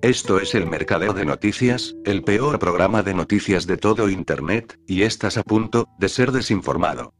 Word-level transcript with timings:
Esto 0.00 0.38
es 0.38 0.54
el 0.54 0.64
Mercadeo 0.66 1.12
de 1.12 1.24
Noticias, 1.24 1.96
el 2.04 2.22
peor 2.22 2.60
programa 2.60 3.02
de 3.02 3.14
noticias 3.14 3.66
de 3.66 3.76
todo 3.76 4.08
Internet, 4.08 4.78
y 4.86 5.02
estás 5.02 5.36
a 5.36 5.42
punto 5.42 5.88
de 5.98 6.08
ser 6.08 6.30
desinformado. 6.30 7.14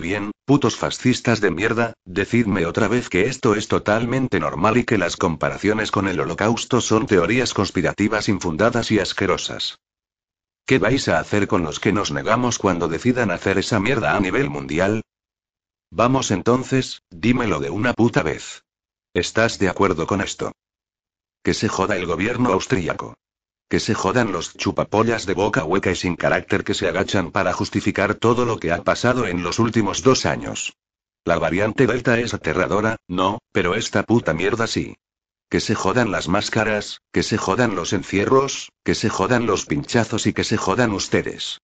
Bien, 0.00 0.30
putos 0.44 0.76
fascistas 0.76 1.40
de 1.40 1.50
mierda, 1.50 1.94
decidme 2.04 2.66
otra 2.66 2.88
vez 2.88 3.08
que 3.08 3.26
esto 3.26 3.54
es 3.54 3.68
totalmente 3.68 4.38
normal 4.40 4.76
y 4.76 4.84
que 4.84 4.98
las 4.98 5.16
comparaciones 5.16 5.90
con 5.90 6.08
el 6.08 6.20
holocausto 6.20 6.80
son 6.80 7.06
teorías 7.06 7.54
conspirativas 7.54 8.28
infundadas 8.28 8.90
y 8.90 8.98
asquerosas. 8.98 9.78
¿Qué 10.66 10.78
vais 10.78 11.08
a 11.08 11.18
hacer 11.18 11.48
con 11.48 11.62
los 11.62 11.80
que 11.80 11.92
nos 11.92 12.12
negamos 12.12 12.58
cuando 12.58 12.88
decidan 12.88 13.30
hacer 13.30 13.58
esa 13.58 13.80
mierda 13.80 14.16
a 14.16 14.20
nivel 14.20 14.50
mundial? 14.50 15.02
Vamos 15.90 16.30
entonces, 16.30 17.02
dímelo 17.10 17.58
de 17.60 17.70
una 17.70 17.94
puta 17.94 18.22
vez. 18.22 18.64
¿Estás 19.14 19.58
de 19.58 19.68
acuerdo 19.68 20.06
con 20.06 20.20
esto? 20.20 20.52
Que 21.42 21.54
se 21.54 21.68
joda 21.68 21.96
el 21.96 22.06
gobierno 22.06 22.52
austríaco. 22.52 23.16
Que 23.68 23.80
se 23.80 23.94
jodan 23.94 24.32
los 24.32 24.56
chupapollas 24.56 25.26
de 25.26 25.34
boca 25.34 25.64
hueca 25.64 25.90
y 25.90 25.96
sin 25.96 26.16
carácter 26.16 26.64
que 26.64 26.74
se 26.74 26.88
agachan 26.88 27.30
para 27.30 27.52
justificar 27.52 28.14
todo 28.14 28.44
lo 28.44 28.58
que 28.58 28.72
ha 28.72 28.82
pasado 28.82 29.26
en 29.26 29.42
los 29.42 29.58
últimos 29.58 30.02
dos 30.02 30.24
años. 30.24 30.74
La 31.24 31.38
variante 31.38 31.86
Delta 31.86 32.18
es 32.18 32.32
aterradora, 32.32 32.96
no, 33.06 33.40
pero 33.52 33.74
esta 33.74 34.02
puta 34.02 34.32
mierda 34.32 34.66
sí. 34.66 34.96
Que 35.50 35.60
se 35.60 35.74
jodan 35.74 36.10
las 36.10 36.28
máscaras, 36.28 37.02
que 37.12 37.22
se 37.22 37.36
jodan 37.36 37.74
los 37.74 37.92
encierros, 37.92 38.70
que 38.84 38.94
se 38.94 39.10
jodan 39.10 39.46
los 39.46 39.66
pinchazos 39.66 40.26
y 40.26 40.32
que 40.32 40.44
se 40.44 40.56
jodan 40.56 40.92
ustedes. 40.92 41.60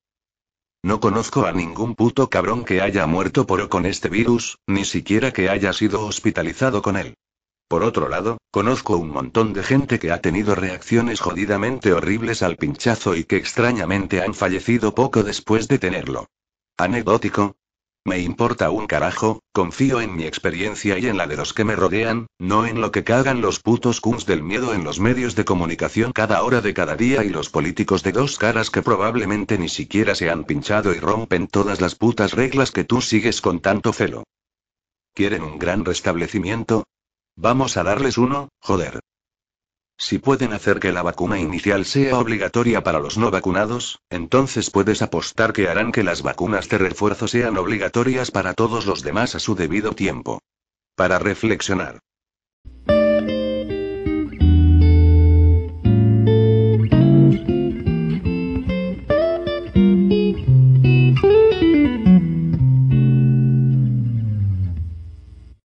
No 0.82 1.00
conozco 1.00 1.46
a 1.46 1.52
ningún 1.52 1.94
puto 1.94 2.28
cabrón 2.28 2.66
que 2.66 2.82
haya 2.82 3.06
muerto 3.06 3.46
por 3.46 3.62
o 3.62 3.70
con 3.70 3.86
este 3.86 4.10
virus, 4.10 4.58
ni 4.66 4.84
siquiera 4.84 5.32
que 5.32 5.48
haya 5.48 5.72
sido 5.72 6.04
hospitalizado 6.04 6.82
con 6.82 6.98
él. 6.98 7.16
Por 7.68 7.82
otro 7.82 8.08
lado, 8.08 8.38
conozco 8.50 8.96
un 8.96 9.10
montón 9.10 9.52
de 9.52 9.62
gente 9.62 9.98
que 9.98 10.12
ha 10.12 10.20
tenido 10.20 10.54
reacciones 10.54 11.20
jodidamente 11.20 11.92
horribles 11.92 12.42
al 12.42 12.56
pinchazo 12.56 13.16
y 13.16 13.24
que 13.24 13.36
extrañamente 13.36 14.22
han 14.22 14.34
fallecido 14.34 14.94
poco 14.94 15.22
después 15.22 15.66
de 15.68 15.78
tenerlo. 15.78 16.28
Anecdótico. 16.76 17.56
Me 18.06 18.18
importa 18.18 18.68
un 18.68 18.86
carajo, 18.86 19.40
confío 19.52 20.02
en 20.02 20.14
mi 20.14 20.24
experiencia 20.24 20.98
y 20.98 21.06
en 21.06 21.16
la 21.16 21.26
de 21.26 21.38
los 21.38 21.54
que 21.54 21.64
me 21.64 21.74
rodean, 21.74 22.26
no 22.38 22.66
en 22.66 22.82
lo 22.82 22.92
que 22.92 23.02
cagan 23.02 23.40
los 23.40 23.60
putos 23.60 24.02
kuns 24.02 24.26
del 24.26 24.42
miedo 24.42 24.74
en 24.74 24.84
los 24.84 25.00
medios 25.00 25.34
de 25.34 25.46
comunicación 25.46 26.12
cada 26.12 26.42
hora 26.42 26.60
de 26.60 26.74
cada 26.74 26.96
día 26.96 27.24
y 27.24 27.30
los 27.30 27.48
políticos 27.48 28.02
de 28.02 28.12
dos 28.12 28.36
caras 28.36 28.68
que 28.68 28.82
probablemente 28.82 29.56
ni 29.56 29.70
siquiera 29.70 30.14
se 30.14 30.28
han 30.28 30.44
pinchado 30.44 30.94
y 30.94 31.00
rompen 31.00 31.46
todas 31.46 31.80
las 31.80 31.94
putas 31.94 32.32
reglas 32.32 32.72
que 32.72 32.84
tú 32.84 33.00
sigues 33.00 33.40
con 33.40 33.60
tanto 33.60 33.94
celo. 33.94 34.24
¿Quieren 35.14 35.42
un 35.42 35.58
gran 35.58 35.86
restablecimiento? 35.86 36.84
Vamos 37.36 37.76
a 37.76 37.82
darles 37.82 38.16
uno, 38.18 38.48
joder. 38.60 39.00
Si 39.96 40.18
pueden 40.18 40.52
hacer 40.52 40.80
que 40.80 40.92
la 40.92 41.02
vacuna 41.02 41.38
inicial 41.38 41.84
sea 41.84 42.18
obligatoria 42.18 42.82
para 42.82 42.98
los 42.98 43.16
no 43.16 43.30
vacunados, 43.30 44.00
entonces 44.10 44.70
puedes 44.70 45.02
apostar 45.02 45.52
que 45.52 45.68
harán 45.68 45.92
que 45.92 46.02
las 46.02 46.22
vacunas 46.22 46.68
de 46.68 46.78
refuerzo 46.78 47.28
sean 47.28 47.56
obligatorias 47.56 48.30
para 48.30 48.54
todos 48.54 48.86
los 48.86 49.02
demás 49.02 49.34
a 49.34 49.38
su 49.38 49.54
debido 49.54 49.92
tiempo. 49.92 50.40
Para 50.96 51.18
reflexionar. 51.18 52.00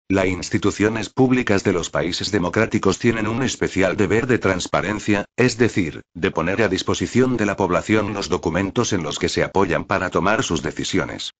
Las 0.09 0.27
instituciones 0.27 1.09
públicas 1.09 1.65
de 1.65 1.73
los 1.73 1.89
países 1.89 2.31
democráticos 2.31 2.97
tienen 2.97 3.27
un 3.27 3.43
especial 3.43 3.97
deber 3.97 4.25
de 4.25 4.39
transparencia, 4.39 5.25
es 5.35 5.57
decir, 5.57 6.01
de 6.13 6.31
poner 6.31 6.61
a 6.61 6.69
disposición 6.69 7.35
de 7.35 7.45
la 7.45 7.57
población 7.57 8.13
los 8.13 8.29
documentos 8.29 8.93
en 8.93 9.03
los 9.03 9.19
que 9.19 9.27
se 9.27 9.43
apoyan 9.43 9.83
para 9.83 10.09
tomar 10.09 10.43
sus 10.43 10.63
decisiones. 10.63 11.33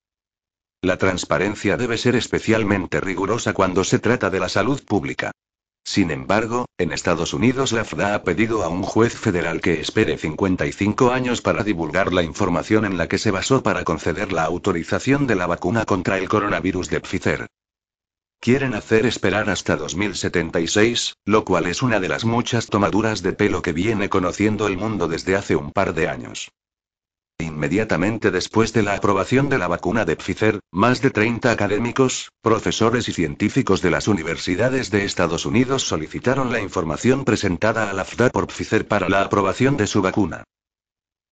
La 0.82 0.98
transparencia 0.98 1.78
debe 1.78 1.98
ser 1.98 2.18
especialmente 2.18 3.00
rigurosa 3.00 3.54
cuando 3.54 3.86
se 3.86 4.00
trata 4.00 4.30
de 4.30 4.42
la 4.42 4.50
salud 4.50 4.84
pública. 4.84 5.32
Sin 5.86 6.12
embargo, 6.12 6.66
en 6.78 6.92
Estados 6.92 7.34
Unidos 7.34 7.72
la 7.72 7.86
FDA 7.86 8.16
ha 8.16 8.24
pedido 8.24 8.64
a 8.64 8.68
un 8.68 8.84
juez 8.84 9.14
federal 9.14 9.62
que 9.62 9.80
espere 9.80 10.18
55 10.18 11.12
años 11.12 11.42
para 11.42 11.64
divulgar 11.64 12.12
la 12.12 12.22
información 12.22 12.84
en 12.84 12.98
la 12.98 13.08
que 13.08 13.18
se 13.18 13.32
basó 13.32 13.64
para 13.64 13.86
conceder 13.86 14.34
la 14.34 14.44
autorización 14.44 15.26
de 15.26 15.36
la 15.36 15.48
vacuna 15.48 15.86
contra 15.86 16.18
el 16.18 16.28
coronavirus 16.28 16.90
de 16.90 17.00
Pfizer. 17.00 17.48
Quieren 18.40 18.76
hacer 18.76 19.06
esperar 19.06 19.50
hasta 19.50 19.76
2076, 19.76 21.16
lo 21.26 21.44
cual 21.44 21.66
es 21.68 21.82
una 21.82 22.00
de 22.00 22.08
las 22.08 22.24
muchas 22.24 22.68
tomaduras 22.68 23.22
de 23.22 23.34
pelo 23.34 23.62
que 23.62 23.74
viene 23.74 24.10
conociendo 24.10 24.68
el 24.68 24.78
mundo 24.78 25.08
desde 25.08 25.36
hace 25.36 25.56
un 25.56 25.72
par 25.72 25.94
de 25.94 26.08
años. 26.08 26.52
Inmediatamente 27.40 28.32
después 28.32 28.74
de 28.74 28.82
la 28.82 28.96
aprobación 28.96 29.48
de 29.50 29.60
la 29.60 29.68
vacuna 29.68 30.06
de 30.06 30.16
Pfizer, 30.16 30.60
más 30.72 31.02
de 31.02 31.12
30 31.12 31.52
académicos, 31.52 32.32
profesores 32.42 33.10
y 33.10 33.14
científicos 33.14 33.82
de 33.82 33.92
las 33.92 34.08
universidades 34.08 34.90
de 34.90 35.06
Estados 35.06 35.46
Unidos 35.46 35.84
solicitaron 35.84 36.52
la 36.52 36.62
información 36.62 37.26
presentada 37.26 37.90
a 37.90 37.94
la 37.94 38.06
FDA 38.06 38.30
por 38.30 38.48
Pfizer 38.48 38.88
para 38.88 39.08
la 39.10 39.22
aprobación 39.22 39.78
de 39.78 39.86
su 39.86 40.02
vacuna. 40.02 40.44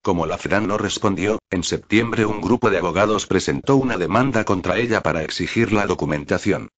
Como 0.04 0.28
la 0.28 0.38
FDA 0.38 0.60
no 0.60 0.78
respondió, 0.78 1.40
en 1.50 1.64
septiembre 1.64 2.28
un 2.28 2.40
grupo 2.40 2.70
de 2.70 2.78
abogados 2.78 3.26
presentó 3.26 3.76
una 3.76 3.98
demanda 3.98 4.44
contra 4.44 4.78
ella 4.78 5.02
para 5.02 5.24
exigir 5.24 5.72
la 5.74 5.88
documentación. 5.88 6.70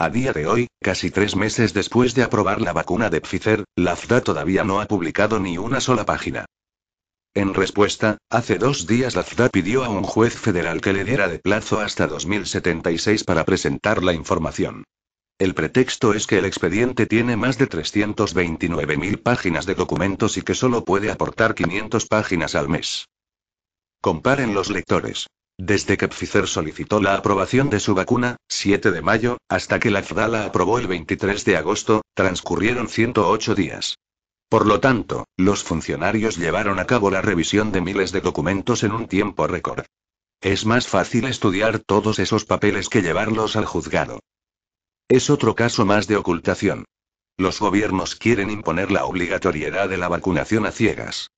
A 0.00 0.08
día 0.08 0.32
de 0.32 0.46
hoy, 0.46 0.66
casi 0.80 1.10
tres 1.10 1.36
meses 1.36 1.74
después 1.74 2.14
de 2.14 2.22
aprobar 2.22 2.62
la 2.62 2.72
vacuna 2.72 3.10
de 3.10 3.20
Pfizer, 3.20 3.64
la 3.76 3.96
FDA 3.96 4.22
todavía 4.22 4.64
no 4.64 4.80
ha 4.80 4.86
publicado 4.86 5.38
ni 5.38 5.58
una 5.58 5.78
sola 5.78 6.06
página. 6.06 6.46
En 7.34 7.52
respuesta, 7.52 8.16
hace 8.30 8.56
dos 8.56 8.86
días 8.86 9.14
la 9.14 9.24
FDA 9.24 9.50
pidió 9.50 9.84
a 9.84 9.90
un 9.90 10.02
juez 10.02 10.34
federal 10.34 10.80
que 10.80 10.94
le 10.94 11.04
diera 11.04 11.28
de 11.28 11.38
plazo 11.38 11.80
hasta 11.80 12.06
2076 12.06 13.24
para 13.24 13.44
presentar 13.44 14.02
la 14.02 14.14
información. 14.14 14.84
El 15.38 15.52
pretexto 15.52 16.14
es 16.14 16.26
que 16.26 16.38
el 16.38 16.46
expediente 16.46 17.04
tiene 17.04 17.36
más 17.36 17.58
de 17.58 17.68
329.000 17.68 19.22
páginas 19.22 19.66
de 19.66 19.74
documentos 19.74 20.38
y 20.38 20.40
que 20.40 20.54
solo 20.54 20.82
puede 20.82 21.10
aportar 21.10 21.54
500 21.54 22.06
páginas 22.06 22.54
al 22.54 22.70
mes. 22.70 23.04
Comparen 24.00 24.54
los 24.54 24.70
lectores. 24.70 25.26
Desde 25.62 25.98
que 25.98 26.08
Pfizer 26.08 26.46
solicitó 26.46 27.02
la 27.02 27.16
aprobación 27.16 27.68
de 27.68 27.80
su 27.80 27.94
vacuna, 27.94 28.36
7 28.48 28.92
de 28.92 29.02
mayo, 29.02 29.36
hasta 29.46 29.78
que 29.78 29.90
la 29.90 30.02
FDA 30.02 30.26
la 30.26 30.46
aprobó 30.46 30.78
el 30.78 30.86
23 30.86 31.44
de 31.44 31.58
agosto, 31.58 32.00
transcurrieron 32.14 32.88
108 32.88 33.54
días. 33.54 33.98
Por 34.48 34.64
lo 34.64 34.80
tanto, 34.80 35.26
los 35.36 35.62
funcionarios 35.62 36.38
llevaron 36.38 36.78
a 36.78 36.86
cabo 36.86 37.10
la 37.10 37.20
revisión 37.20 37.72
de 37.72 37.82
miles 37.82 38.10
de 38.10 38.22
documentos 38.22 38.84
en 38.84 38.92
un 38.92 39.06
tiempo 39.06 39.46
récord. 39.46 39.84
Es 40.40 40.64
más 40.64 40.88
fácil 40.88 41.26
estudiar 41.26 41.78
todos 41.80 42.20
esos 42.20 42.46
papeles 42.46 42.88
que 42.88 43.02
llevarlos 43.02 43.54
al 43.54 43.66
juzgado. 43.66 44.18
Es 45.08 45.28
otro 45.28 45.54
caso 45.54 45.84
más 45.84 46.06
de 46.06 46.16
ocultación. 46.16 46.86
Los 47.36 47.60
gobiernos 47.60 48.16
quieren 48.16 48.48
imponer 48.48 48.90
la 48.90 49.04
obligatoriedad 49.04 49.90
de 49.90 49.98
la 49.98 50.08
vacunación 50.08 50.64
a 50.64 50.70
ciegas. 50.70 51.28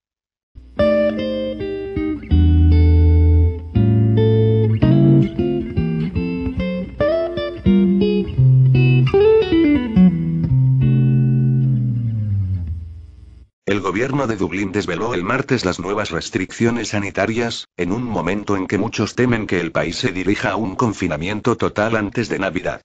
El 13.72 13.80
gobierno 13.80 14.26
de 14.26 14.36
Dublín 14.36 14.70
desveló 14.70 15.14
el 15.14 15.24
martes 15.24 15.64
las 15.64 15.80
nuevas 15.80 16.10
restricciones 16.10 16.88
sanitarias, 16.88 17.68
en 17.78 17.90
un 17.90 18.04
momento 18.04 18.54
en 18.54 18.66
que 18.66 18.76
muchos 18.76 19.14
temen 19.14 19.46
que 19.46 19.60
el 19.60 19.72
país 19.72 19.96
se 19.96 20.12
dirija 20.12 20.50
a 20.50 20.56
un 20.56 20.76
confinamiento 20.76 21.56
total 21.56 21.96
antes 21.96 22.28
de 22.28 22.38
Navidad. 22.38 22.82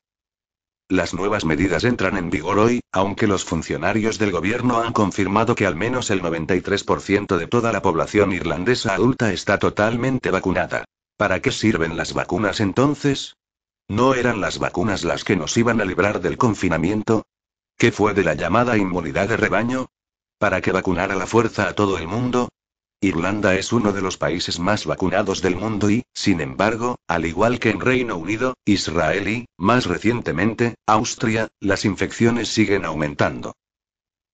Las 0.87 1.13
nuevas 1.13 1.43
medidas 1.43 1.83
entran 1.83 2.15
en 2.15 2.29
vigor 2.29 2.57
hoy, 2.57 2.79
aunque 2.93 3.27
los 3.27 3.43
funcionarios 3.43 4.17
del 4.17 4.31
gobierno 4.31 4.81
han 4.81 4.93
confirmado 4.93 5.55
que 5.55 5.65
al 5.65 5.75
menos 5.75 6.09
el 6.09 6.21
93% 6.21 7.35
de 7.35 7.47
toda 7.47 7.73
la 7.73 7.81
población 7.81 8.31
irlandesa 8.31 8.93
adulta 8.93 9.33
está 9.33 9.59
totalmente 9.59 10.31
vacunada. 10.31 10.85
¿Para 11.17 11.41
qué 11.41 11.51
sirven 11.51 11.97
las 11.97 12.13
vacunas 12.13 12.61
entonces? 12.61 13.35
¿No 13.89 14.13
eran 14.13 14.39
las 14.39 14.57
vacunas 14.57 15.03
las 15.03 15.25
que 15.25 15.35
nos 15.35 15.57
iban 15.57 15.81
a 15.81 15.83
librar 15.83 16.21
del 16.21 16.37
confinamiento? 16.37 17.25
¿Qué 17.77 17.91
fue 17.91 18.13
de 18.13 18.23
la 18.23 18.35
llamada 18.35 18.77
inmunidad 18.77 19.27
de 19.27 19.35
rebaño? 19.35 19.89
¿Para 20.39 20.61
qué 20.61 20.71
vacunar 20.71 21.11
a 21.11 21.15
la 21.15 21.25
fuerza 21.25 21.67
a 21.67 21.73
todo 21.73 21.97
el 21.97 22.07
mundo? 22.07 22.49
Irlanda 23.01 23.55
es 23.55 23.73
uno 23.73 23.91
de 23.91 24.01
los 24.01 24.17
países 24.17 24.59
más 24.59 24.85
vacunados 24.85 25.41
del 25.41 25.55
mundo 25.55 25.89
y, 25.89 26.03
sin 26.13 26.41
embargo, 26.41 26.97
al 27.07 27.25
igual 27.25 27.59
que 27.59 27.71
en 27.71 27.79
Reino 27.79 28.17
Unido, 28.17 28.53
Israel 28.63 29.27
y, 29.27 29.45
más 29.57 29.87
recientemente, 29.87 30.75
Austria, 30.85 31.47
las 31.59 31.85
infecciones 31.85 32.49
siguen 32.49 32.85
aumentando. 32.85 33.53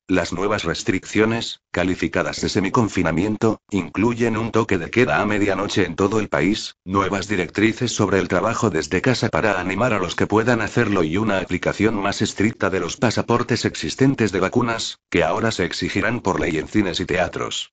Las 0.10 0.34
nuevas 0.34 0.66
restricciones, 0.66 1.62
calificadas 1.72 2.42
de 2.42 2.50
semiconfinamiento, 2.50 3.62
incluyen 3.72 4.36
un 4.36 4.52
toque 4.52 4.78
de 4.78 4.92
queda 4.92 5.22
a 5.22 5.26
medianoche 5.26 5.86
en 5.86 5.96
todo 5.96 6.20
el 6.20 6.28
país, 6.28 6.76
nuevas 6.84 7.30
directrices 7.30 7.96
sobre 7.96 8.20
el 8.20 8.28
trabajo 8.28 8.70
desde 8.70 9.02
casa 9.02 9.30
para 9.30 9.62
animar 9.62 9.94
a 9.94 10.00
los 10.00 10.18
que 10.18 10.28
puedan 10.28 10.60
hacerlo 10.60 11.06
y 11.06 11.16
una 11.16 11.40
aplicación 11.40 11.96
más 11.96 12.22
estricta 12.22 12.70
de 12.70 12.82
los 12.82 12.98
pasaportes 12.98 13.64
existentes 13.64 14.34
de 14.34 14.42
vacunas, 14.42 15.00
que 15.10 15.24
ahora 15.24 15.52
se 15.52 15.64
exigirán 15.64 16.20
por 16.20 16.42
ley 16.42 16.58
en 16.58 16.68
cines 16.68 17.00
y 17.00 17.06
teatros. 17.06 17.72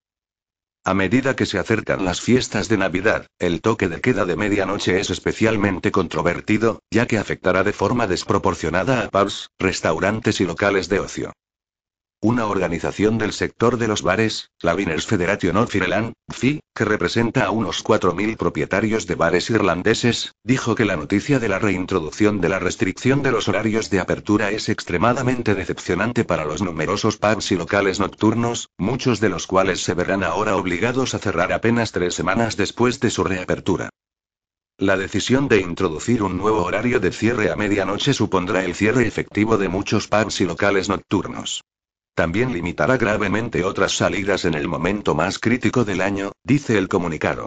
A 0.84 0.94
medida 0.94 1.34
que 1.34 1.46
se 1.46 1.58
acercan 1.58 2.04
las 2.04 2.20
fiestas 2.20 2.68
de 2.68 2.78
Navidad, 2.78 3.26
el 3.40 3.60
toque 3.60 3.88
de 3.88 4.00
queda 4.00 4.24
de 4.24 4.36
medianoche 4.36 5.00
es 5.00 5.10
especialmente 5.10 5.90
controvertido, 5.90 6.78
ya 6.92 7.08
que 7.08 7.18
afectará 7.18 7.64
de 7.64 7.72
forma 7.72 8.06
desproporcionada 8.06 9.02
a 9.02 9.10
pubs, 9.10 9.50
restaurantes 9.58 10.40
y 10.40 10.44
locales 10.44 10.88
de 10.88 11.00
ocio. 11.00 11.32
Una 12.22 12.48
organización 12.48 13.16
del 13.16 13.32
sector 13.32 13.78
de 13.78 13.88
los 13.88 14.02
bares, 14.02 14.50
la 14.60 14.74
Winners 14.74 15.06
Federation 15.06 15.56
of 15.56 15.74
Ireland, 15.74 16.12
FI, 16.28 16.60
que 16.74 16.84
representa 16.84 17.46
a 17.46 17.50
unos 17.50 17.82
4.000 17.82 18.36
propietarios 18.36 19.06
de 19.06 19.14
bares 19.14 19.48
irlandeses, 19.48 20.34
dijo 20.44 20.74
que 20.74 20.84
la 20.84 20.96
noticia 20.96 21.38
de 21.38 21.48
la 21.48 21.58
reintroducción 21.58 22.42
de 22.42 22.50
la 22.50 22.58
restricción 22.58 23.22
de 23.22 23.32
los 23.32 23.48
horarios 23.48 23.88
de 23.88 24.00
apertura 24.00 24.50
es 24.50 24.68
extremadamente 24.68 25.54
decepcionante 25.54 26.24
para 26.24 26.44
los 26.44 26.60
numerosos 26.60 27.16
pubs 27.16 27.52
y 27.52 27.56
locales 27.56 28.00
nocturnos, 28.00 28.68
muchos 28.76 29.20
de 29.20 29.30
los 29.30 29.46
cuales 29.46 29.82
se 29.82 29.94
verán 29.94 30.22
ahora 30.22 30.56
obligados 30.56 31.14
a 31.14 31.20
cerrar 31.20 31.54
apenas 31.54 31.90
tres 31.90 32.12
semanas 32.12 32.58
después 32.58 33.00
de 33.00 33.08
su 33.08 33.24
reapertura. 33.24 33.88
La 34.76 34.98
decisión 34.98 35.48
de 35.48 35.60
introducir 35.62 36.22
un 36.22 36.36
nuevo 36.36 36.64
horario 36.64 37.00
de 37.00 37.12
cierre 37.12 37.50
a 37.50 37.56
medianoche 37.56 38.12
supondrá 38.12 38.62
el 38.62 38.74
cierre 38.74 39.06
efectivo 39.06 39.56
de 39.56 39.70
muchos 39.70 40.06
pubs 40.06 40.42
y 40.42 40.44
locales 40.44 40.90
nocturnos. 40.90 41.62
También 42.20 42.52
limitará 42.52 42.98
gravemente 42.98 43.64
otras 43.64 43.92
salidas 43.92 44.44
en 44.44 44.52
el 44.52 44.68
momento 44.68 45.14
más 45.14 45.38
crítico 45.38 45.86
del 45.86 46.02
año, 46.02 46.32
dice 46.44 46.76
el 46.76 46.86
comunicado. 46.86 47.46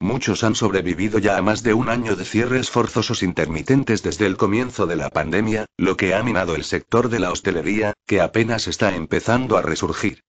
Muchos 0.00 0.42
han 0.42 0.54
sobrevivido 0.54 1.18
ya 1.18 1.36
a 1.36 1.42
más 1.42 1.62
de 1.62 1.74
un 1.74 1.90
año 1.90 2.16
de 2.16 2.24
cierres 2.24 2.70
forzosos 2.70 3.22
intermitentes 3.22 4.02
desde 4.02 4.24
el 4.24 4.38
comienzo 4.38 4.86
de 4.86 4.96
la 4.96 5.10
pandemia, 5.10 5.66
lo 5.76 5.98
que 5.98 6.14
ha 6.14 6.22
minado 6.22 6.54
el 6.54 6.64
sector 6.64 7.10
de 7.10 7.18
la 7.18 7.30
hostelería, 7.30 7.92
que 8.06 8.22
apenas 8.22 8.68
está 8.68 8.96
empezando 8.96 9.58
a 9.58 9.60
resurgir. 9.60 10.22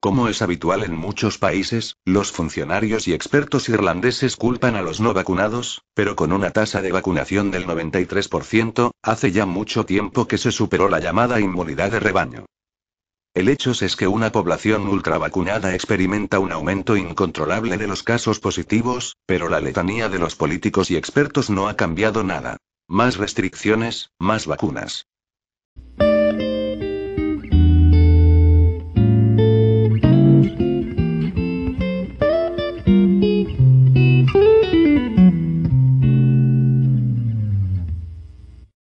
Como 0.00 0.26
es 0.26 0.42
habitual 0.42 0.82
en 0.82 0.96
muchos 0.96 1.38
países, 1.38 1.94
los 2.04 2.32
funcionarios 2.32 3.06
y 3.06 3.14
expertos 3.14 3.68
irlandeses 3.68 4.34
culpan 4.34 4.74
a 4.74 4.82
los 4.82 5.00
no 5.00 5.14
vacunados, 5.14 5.82
pero 5.94 6.16
con 6.16 6.32
una 6.32 6.50
tasa 6.50 6.82
de 6.82 6.90
vacunación 6.90 7.52
del 7.52 7.68
93%, 7.68 8.90
hace 9.00 9.30
ya 9.30 9.46
mucho 9.46 9.86
tiempo 9.86 10.26
que 10.26 10.38
se 10.38 10.50
superó 10.50 10.88
la 10.88 10.98
llamada 10.98 11.38
inmunidad 11.38 11.92
de 11.92 12.00
rebaño. 12.00 12.46
El 13.34 13.48
hecho 13.48 13.72
es 13.72 13.96
que 13.96 14.06
una 14.06 14.30
población 14.30 14.86
ultravacunada 14.86 15.74
experimenta 15.74 16.38
un 16.38 16.52
aumento 16.52 16.96
incontrolable 16.96 17.76
de 17.78 17.88
los 17.88 18.04
casos 18.04 18.38
positivos, 18.38 19.16
pero 19.26 19.48
la 19.48 19.58
letanía 19.58 20.08
de 20.08 20.20
los 20.20 20.36
políticos 20.36 20.88
y 20.92 20.96
expertos 20.96 21.50
no 21.50 21.66
ha 21.66 21.74
cambiado 21.74 22.22
nada. 22.22 22.58
Más 22.86 23.16
restricciones, 23.16 24.12
más 24.20 24.46
vacunas. 24.46 25.08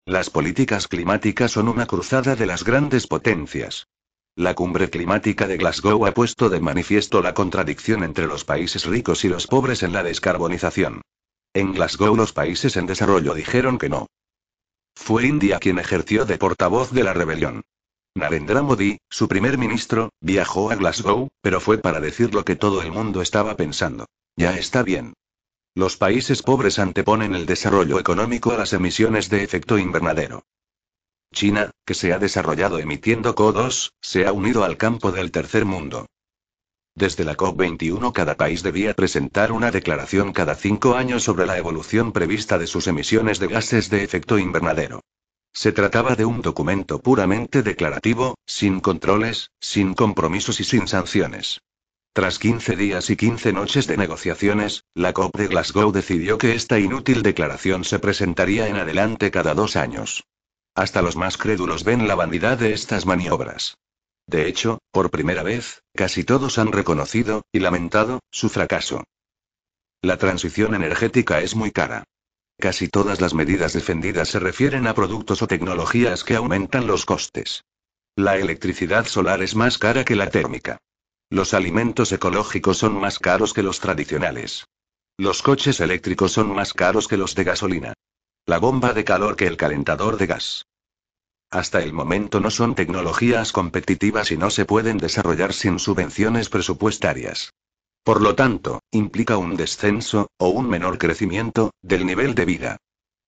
Las 0.06 0.30
políticas 0.30 0.88
climáticas 0.88 1.50
son 1.50 1.70
una 1.70 1.88
cruzada 1.88 2.36
de 2.36 2.46
las 2.46 2.64
grandes 2.64 3.08
potencias. 3.08 3.88
La 4.36 4.56
cumbre 4.56 4.90
climática 4.90 5.46
de 5.46 5.58
Glasgow 5.58 6.08
ha 6.08 6.12
puesto 6.12 6.50
de 6.50 6.60
manifiesto 6.60 7.22
la 7.22 7.36
contradicción 7.36 8.04
entre 8.04 8.26
los 8.26 8.44
países 8.44 8.86
ricos 8.86 9.24
y 9.26 9.30
los 9.30 9.46
pobres 9.46 9.84
en 9.84 9.94
la 9.94 10.02
descarbonización. 10.02 11.04
En 11.54 11.72
Glasgow 11.74 12.16
los 12.16 12.34
países 12.34 12.76
en 12.76 12.88
desarrollo 12.88 13.36
dijeron 13.36 13.78
que 13.78 13.90
no. 13.90 14.08
Fue 14.96 15.28
India 15.28 15.60
quien 15.60 15.78
ejerció 15.78 16.26
de 16.26 16.40
portavoz 16.40 16.92
de 16.92 17.04
la 17.04 17.14
rebelión. 17.14 17.62
Narendra 18.16 18.64
Modi, 18.64 18.98
su 19.08 19.28
primer 19.28 19.60
ministro, 19.60 20.10
viajó 20.20 20.72
a 20.72 20.76
Glasgow, 20.78 21.30
pero 21.42 21.60
fue 21.60 21.78
para 21.78 22.00
decir 22.00 22.34
lo 22.34 22.44
que 22.44 22.56
todo 22.56 22.82
el 22.82 22.92
mundo 22.92 23.22
estaba 23.22 23.56
pensando. 23.56 24.08
Ya 24.36 24.58
está 24.58 24.82
bien. 24.82 25.14
Los 25.76 25.96
países 25.96 26.42
pobres 26.42 26.80
anteponen 26.80 27.36
el 27.36 27.46
desarrollo 27.46 28.00
económico 28.00 28.52
a 28.52 28.58
las 28.58 28.74
emisiones 28.74 29.30
de 29.30 29.44
efecto 29.44 29.78
invernadero. 29.78 30.44
China, 31.34 31.72
que 31.86 31.94
se 31.94 32.14
ha 32.14 32.20
desarrollado 32.20 32.80
emitiendo 32.80 33.36
CO2, 33.36 33.92
se 34.02 34.26
ha 34.26 34.32
unido 34.32 34.64
al 34.64 34.78
campo 34.78 35.12
del 35.12 35.32
tercer 35.32 35.66
mundo. 35.66 36.06
Desde 36.96 37.26
la 37.26 37.36
COP21 37.36 38.14
cada 38.14 38.38
país 38.38 38.64
debía 38.64 38.94
presentar 38.94 39.52
una 39.52 39.72
declaración 39.72 40.32
cada 40.32 40.56
cinco 40.56 40.96
años 40.96 41.24
sobre 41.24 41.46
la 41.46 41.58
evolución 41.58 42.12
prevista 42.12 42.58
de 42.58 42.68
sus 42.68 42.88
emisiones 42.88 43.40
de 43.40 43.48
gases 43.48 43.90
de 43.90 44.04
efecto 44.04 44.38
invernadero. 44.38 45.02
Se 45.52 45.72
trataba 45.72 46.16
de 46.16 46.26
un 46.26 46.42
documento 46.42 47.00
puramente 47.00 47.64
declarativo, 47.64 48.36
sin 48.46 48.80
controles, 48.80 49.50
sin 49.60 49.94
compromisos 49.94 50.60
y 50.60 50.64
sin 50.64 50.88
sanciones. 50.88 51.62
Tras 52.14 52.38
15 52.38 52.76
días 52.76 53.10
y 53.10 53.16
15 53.16 53.54
noches 53.54 53.88
de 53.88 53.98
negociaciones, 53.98 54.84
la 54.94 55.14
COP 55.14 55.36
de 55.36 55.48
Glasgow 55.48 55.92
decidió 55.92 56.38
que 56.38 56.54
esta 56.54 56.78
inútil 56.80 57.24
declaración 57.24 57.86
se 57.86 57.98
presentaría 57.98 58.68
en 58.68 58.76
adelante 58.76 59.32
cada 59.32 59.56
dos 59.56 59.76
años. 59.76 60.24
Hasta 60.76 61.02
los 61.02 61.16
más 61.16 61.38
crédulos 61.38 61.84
ven 61.84 62.08
la 62.08 62.16
vanidad 62.16 62.58
de 62.58 62.74
estas 62.74 63.06
maniobras. 63.06 63.78
De 64.28 64.48
hecho, 64.48 64.80
por 64.92 65.12
primera 65.12 65.44
vez, 65.44 65.84
casi 65.94 66.24
todos 66.24 66.58
han 66.58 66.72
reconocido, 66.72 67.44
y 67.52 67.60
lamentado, 67.60 68.22
su 68.32 68.50
fracaso. 68.50 69.04
La 70.02 70.18
transición 70.18 70.74
energética 70.76 71.42
es 71.42 71.56
muy 71.56 71.72
cara. 71.72 72.04
Casi 72.60 72.88
todas 72.88 73.22
las 73.22 73.34
medidas 73.34 73.74
defendidas 73.74 74.30
se 74.30 74.40
refieren 74.40 74.88
a 74.88 74.94
productos 74.94 75.42
o 75.42 75.48
tecnologías 75.48 76.24
que 76.24 76.36
aumentan 76.36 76.88
los 76.88 77.06
costes. 77.06 77.64
La 78.16 78.38
electricidad 78.38 79.06
solar 79.06 79.42
es 79.42 79.56
más 79.56 79.78
cara 79.78 80.06
que 80.06 80.16
la 80.16 80.30
térmica. 80.30 80.78
Los 81.30 81.54
alimentos 81.54 82.12
ecológicos 82.12 82.78
son 82.78 83.00
más 83.00 83.20
caros 83.20 83.54
que 83.54 83.64
los 83.64 83.80
tradicionales. 83.80 84.66
Los 85.18 85.42
coches 85.42 85.80
eléctricos 85.80 86.32
son 86.32 86.54
más 86.54 86.74
caros 86.74 87.08
que 87.08 87.18
los 87.18 87.36
de 87.36 87.44
gasolina. 87.44 87.94
La 88.46 88.60
bomba 88.60 88.92
de 88.92 89.06
calor 89.06 89.38
que 89.38 89.48
el 89.48 89.56
calentador 89.56 90.18
de 90.18 90.28
gas. 90.28 90.66
Hasta 91.50 91.82
el 91.82 91.94
momento 91.94 92.42
no 92.42 92.52
son 92.52 92.76
tecnologías 92.76 93.54
competitivas 93.54 94.32
y 94.32 94.38
no 94.38 94.50
se 94.50 94.66
pueden 94.66 94.98
desarrollar 94.98 95.54
sin 95.54 95.80
subvenciones 95.80 96.50
presupuestarias. 96.50 97.54
Por 98.04 98.22
lo 98.22 98.36
tanto, 98.36 98.82
implica 98.92 99.38
un 99.38 99.56
descenso, 99.56 100.28
o 100.38 100.50
un 100.50 100.68
menor 100.68 100.98
crecimiento, 100.98 101.72
del 101.82 102.06
nivel 102.06 102.36
de 102.36 102.44
vida. 102.44 102.78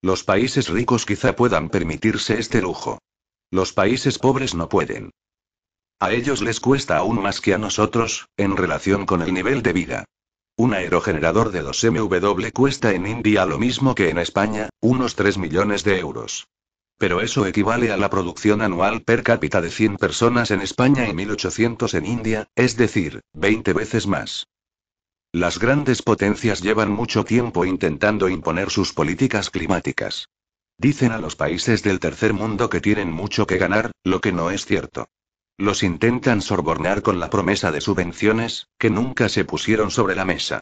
Los 0.02 0.26
países 0.26 0.68
ricos 0.68 1.06
quizá 1.06 1.34
puedan 1.34 1.70
permitirse 1.70 2.38
este 2.38 2.62
lujo. 2.62 3.00
Los 3.52 3.72
países 3.72 4.20
pobres 4.20 4.54
no 4.54 4.68
pueden. 4.68 5.12
A 5.98 6.12
ellos 6.12 6.42
les 6.42 6.60
cuesta 6.60 6.98
aún 6.98 7.22
más 7.22 7.40
que 7.40 7.54
a 7.54 7.58
nosotros, 7.58 8.28
en 8.36 8.58
relación 8.58 9.06
con 9.06 9.22
el 9.22 9.34
nivel 9.34 9.64
de 9.64 9.72
vida. 9.72 10.06
Un 10.58 10.74
aerogenerador 10.74 11.52
de 11.52 11.62
2 11.62 11.84
MW 11.92 12.48
cuesta 12.54 12.94
en 12.94 13.06
India 13.06 13.46
lo 13.46 13.60
mismo 13.60 13.94
que 13.94 14.10
en 14.10 14.18
España, 14.18 14.70
unos 14.80 15.16
3 15.16 15.38
millones 15.38 15.84
de 15.84 16.00
euros. 16.00 16.48
Pero 16.98 17.20
eso 17.20 17.46
equivale 17.46 17.92
a 17.92 17.98
la 17.98 18.10
producción 18.10 18.62
anual 18.62 19.02
per 19.02 19.22
cápita 19.22 19.60
de 19.60 19.70
100 19.70 19.98
personas 19.98 20.52
en 20.52 20.62
España 20.62 21.10
y 21.10 21.14
1800 21.14 21.94
en 21.96 22.06
India, 22.06 22.48
es 22.56 22.78
decir, 22.78 23.20
20 23.34 23.74
veces 23.74 24.08
más. 24.08 24.48
Las 25.34 25.60
grandes 25.60 26.02
potencias 26.02 26.62
llevan 26.62 26.90
mucho 26.90 27.26
tiempo 27.26 27.66
intentando 27.66 28.30
imponer 28.30 28.70
sus 28.70 28.94
políticas 28.94 29.50
climáticas. 29.50 30.30
Dicen 30.78 31.12
a 31.12 31.18
los 31.18 31.36
países 31.36 31.84
del 31.84 32.00
tercer 32.00 32.32
mundo 32.32 32.70
que 32.70 32.80
tienen 32.80 33.12
mucho 33.12 33.46
que 33.46 33.58
ganar, 33.58 33.92
lo 34.06 34.22
que 34.22 34.32
no 34.32 34.52
es 34.52 34.66
cierto. 34.66 35.10
Los 35.58 35.84
intentan 35.84 36.42
sobornar 36.42 37.02
con 37.02 37.20
la 37.20 37.30
promesa 37.30 37.72
de 37.72 37.80
subvenciones, 37.80 38.68
que 38.78 38.90
nunca 38.90 39.30
se 39.30 39.46
pusieron 39.46 39.90
sobre 39.90 40.14
la 40.14 40.26
mesa. 40.26 40.60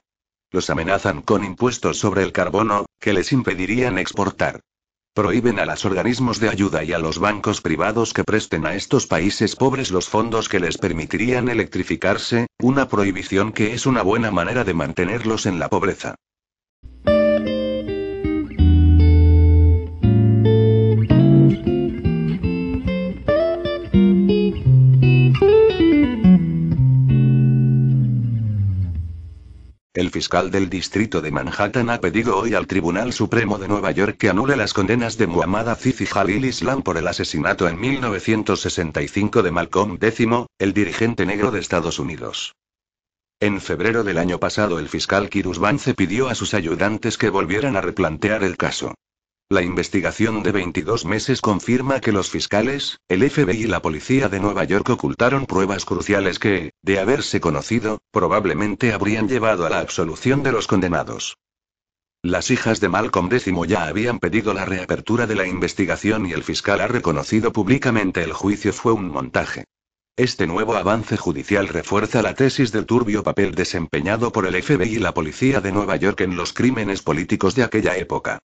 Los 0.52 0.70
amenazan 0.70 1.24
con 1.24 1.44
impuestos 1.44 1.98
sobre 1.98 2.22
el 2.22 2.32
carbono, 2.32 2.86
que 3.00 3.14
les 3.14 3.32
impedirían 3.32 3.98
exportar. 3.98 4.62
Prohíben 5.16 5.60
a 5.60 5.66
los 5.66 5.84
organismos 5.86 6.40
de 6.40 6.50
ayuda 6.50 6.84
y 6.84 6.94
a 6.94 7.00
los 7.00 7.18
bancos 7.18 7.62
privados 7.62 8.14
que 8.14 8.24
presten 8.24 8.68
a 8.68 8.76
estos 8.76 9.08
países 9.08 9.56
pobres 9.56 9.90
los 9.90 10.10
fondos 10.10 10.48
que 10.48 10.60
les 10.60 10.78
permitirían 10.78 11.50
electrificarse, 11.50 12.46
una 12.60 12.88
prohibición 12.88 13.52
que 13.52 13.74
es 13.74 13.88
una 13.88 14.04
buena 14.04 14.30
manera 14.30 14.64
de 14.64 14.76
mantenerlos 14.76 15.48
en 15.48 15.58
la 15.58 15.70
pobreza. 15.70 16.16
Fiscal 30.12 30.50
del 30.50 30.70
distrito 30.70 31.22
de 31.22 31.30
Manhattan 31.30 31.90
ha 31.90 32.00
pedido 32.00 32.38
hoy 32.38 32.56
al 32.56 32.66
Tribunal 32.66 33.14
Supremo 33.14 33.60
de 33.60 33.68
Nueva 33.68 33.92
York 33.92 34.18
que 34.18 34.30
anule 34.30 34.56
las 34.56 34.74
condenas 34.74 35.18
de 35.18 35.28
Muhammad 35.28 35.70
Aziz 35.70 36.02
y 36.02 36.06
Jalil 36.06 36.46
Islam 36.46 36.82
por 36.82 36.98
el 36.98 37.08
asesinato 37.08 37.68
en 37.68 37.80
1965 37.80 39.44
de 39.44 39.52
Malcolm 39.52 39.98
X, 40.02 40.28
el 40.58 40.74
dirigente 40.74 41.26
negro 41.26 41.52
de 41.52 41.60
Estados 41.60 42.00
Unidos. 42.00 42.54
En 43.40 43.62
febrero 43.62 44.04
del 44.04 44.18
año 44.18 44.40
pasado 44.40 44.80
el 44.80 44.90
fiscal 44.90 45.30
Kirus 45.30 45.60
Vance 45.60 45.94
pidió 45.94 46.30
a 46.30 46.36
sus 46.36 46.54
ayudantes 46.54 47.18
que 47.18 47.30
volvieran 47.30 47.76
a 47.76 47.82
replantear 47.82 48.44
el 48.44 48.58
caso. 48.58 48.96
La 49.54 49.62
investigación 49.62 50.42
de 50.42 50.52
22 50.52 51.06
meses 51.06 51.40
confirma 51.40 52.00
que 52.00 52.12
los 52.12 52.32
fiscales, 52.32 52.98
el 53.08 53.30
FBI 53.30 53.66
y 53.66 53.68
la 53.68 53.84
policía 53.84 54.28
de 54.28 54.40
Nueva 54.40 54.64
York 54.64 54.90
ocultaron 54.90 55.46
pruebas 55.46 55.86
cruciales 55.86 56.40
que, 56.40 56.72
de 56.82 56.98
haberse 56.98 57.40
conocido, 57.40 58.00
probablemente 58.10 58.94
habrían 58.94 59.30
llevado 59.30 59.68
a 59.68 59.70
la 59.70 59.78
absolución 59.78 60.42
de 60.42 60.54
los 60.54 60.66
condenados. 60.66 61.38
Las 62.24 62.50
hijas 62.50 62.80
de 62.80 62.90
Malcolm 62.90 63.28
X 63.32 63.46
ya 63.68 63.86
habían 63.86 64.18
pedido 64.18 64.56
la 64.56 64.66
reapertura 64.66 65.28
de 65.28 65.36
la 65.36 65.46
investigación 65.46 66.26
y 66.26 66.32
el 66.32 66.42
fiscal 66.42 66.82
ha 66.82 66.88
reconocido 66.88 67.54
públicamente 67.54 68.24
el 68.24 68.34
juicio 68.34 68.74
fue 68.74 68.94
un 68.94 69.10
montaje. 69.10 69.66
Este 70.16 70.48
nuevo 70.48 70.76
avance 70.76 71.16
judicial 71.16 71.68
refuerza 71.68 72.24
la 72.24 72.34
tesis 72.34 72.72
del 72.72 72.88
turbio 72.88 73.22
papel 73.22 73.54
desempeñado 73.54 74.32
por 74.32 74.48
el 74.48 74.60
FBI 74.64 74.96
y 74.96 75.00
la 75.00 75.14
policía 75.14 75.62
de 75.62 75.72
Nueva 75.72 75.96
York 75.98 76.22
en 76.22 76.36
los 76.36 76.54
crímenes 76.54 77.04
políticos 77.04 77.54
de 77.54 77.62
aquella 77.62 77.96
época. 77.98 78.40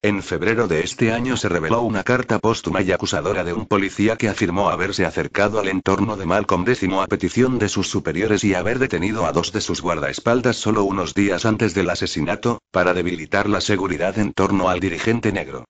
En 0.00 0.22
febrero 0.22 0.68
de 0.68 0.84
este 0.84 1.12
año 1.12 1.36
se 1.36 1.48
reveló 1.48 1.82
una 1.82 2.04
carta 2.04 2.38
póstuma 2.38 2.82
y 2.82 2.92
acusadora 2.92 3.42
de 3.42 3.52
un 3.52 3.66
policía 3.66 4.14
que 4.14 4.28
afirmó 4.28 4.70
haberse 4.70 5.04
acercado 5.04 5.58
al 5.58 5.66
entorno 5.66 6.16
de 6.16 6.24
Malcolm 6.24 6.62
X 6.68 6.88
a 6.92 7.06
petición 7.08 7.58
de 7.58 7.68
sus 7.68 7.88
superiores 7.88 8.44
y 8.44 8.54
haber 8.54 8.78
detenido 8.78 9.26
a 9.26 9.32
dos 9.32 9.50
de 9.50 9.60
sus 9.60 9.82
guardaespaldas 9.82 10.56
solo 10.56 10.84
unos 10.84 11.14
días 11.14 11.44
antes 11.44 11.74
del 11.74 11.90
asesinato, 11.90 12.62
para 12.70 12.94
debilitar 12.94 13.48
la 13.48 13.60
seguridad 13.60 14.16
en 14.20 14.32
torno 14.32 14.68
al 14.68 14.78
dirigente 14.78 15.32
negro. 15.32 15.64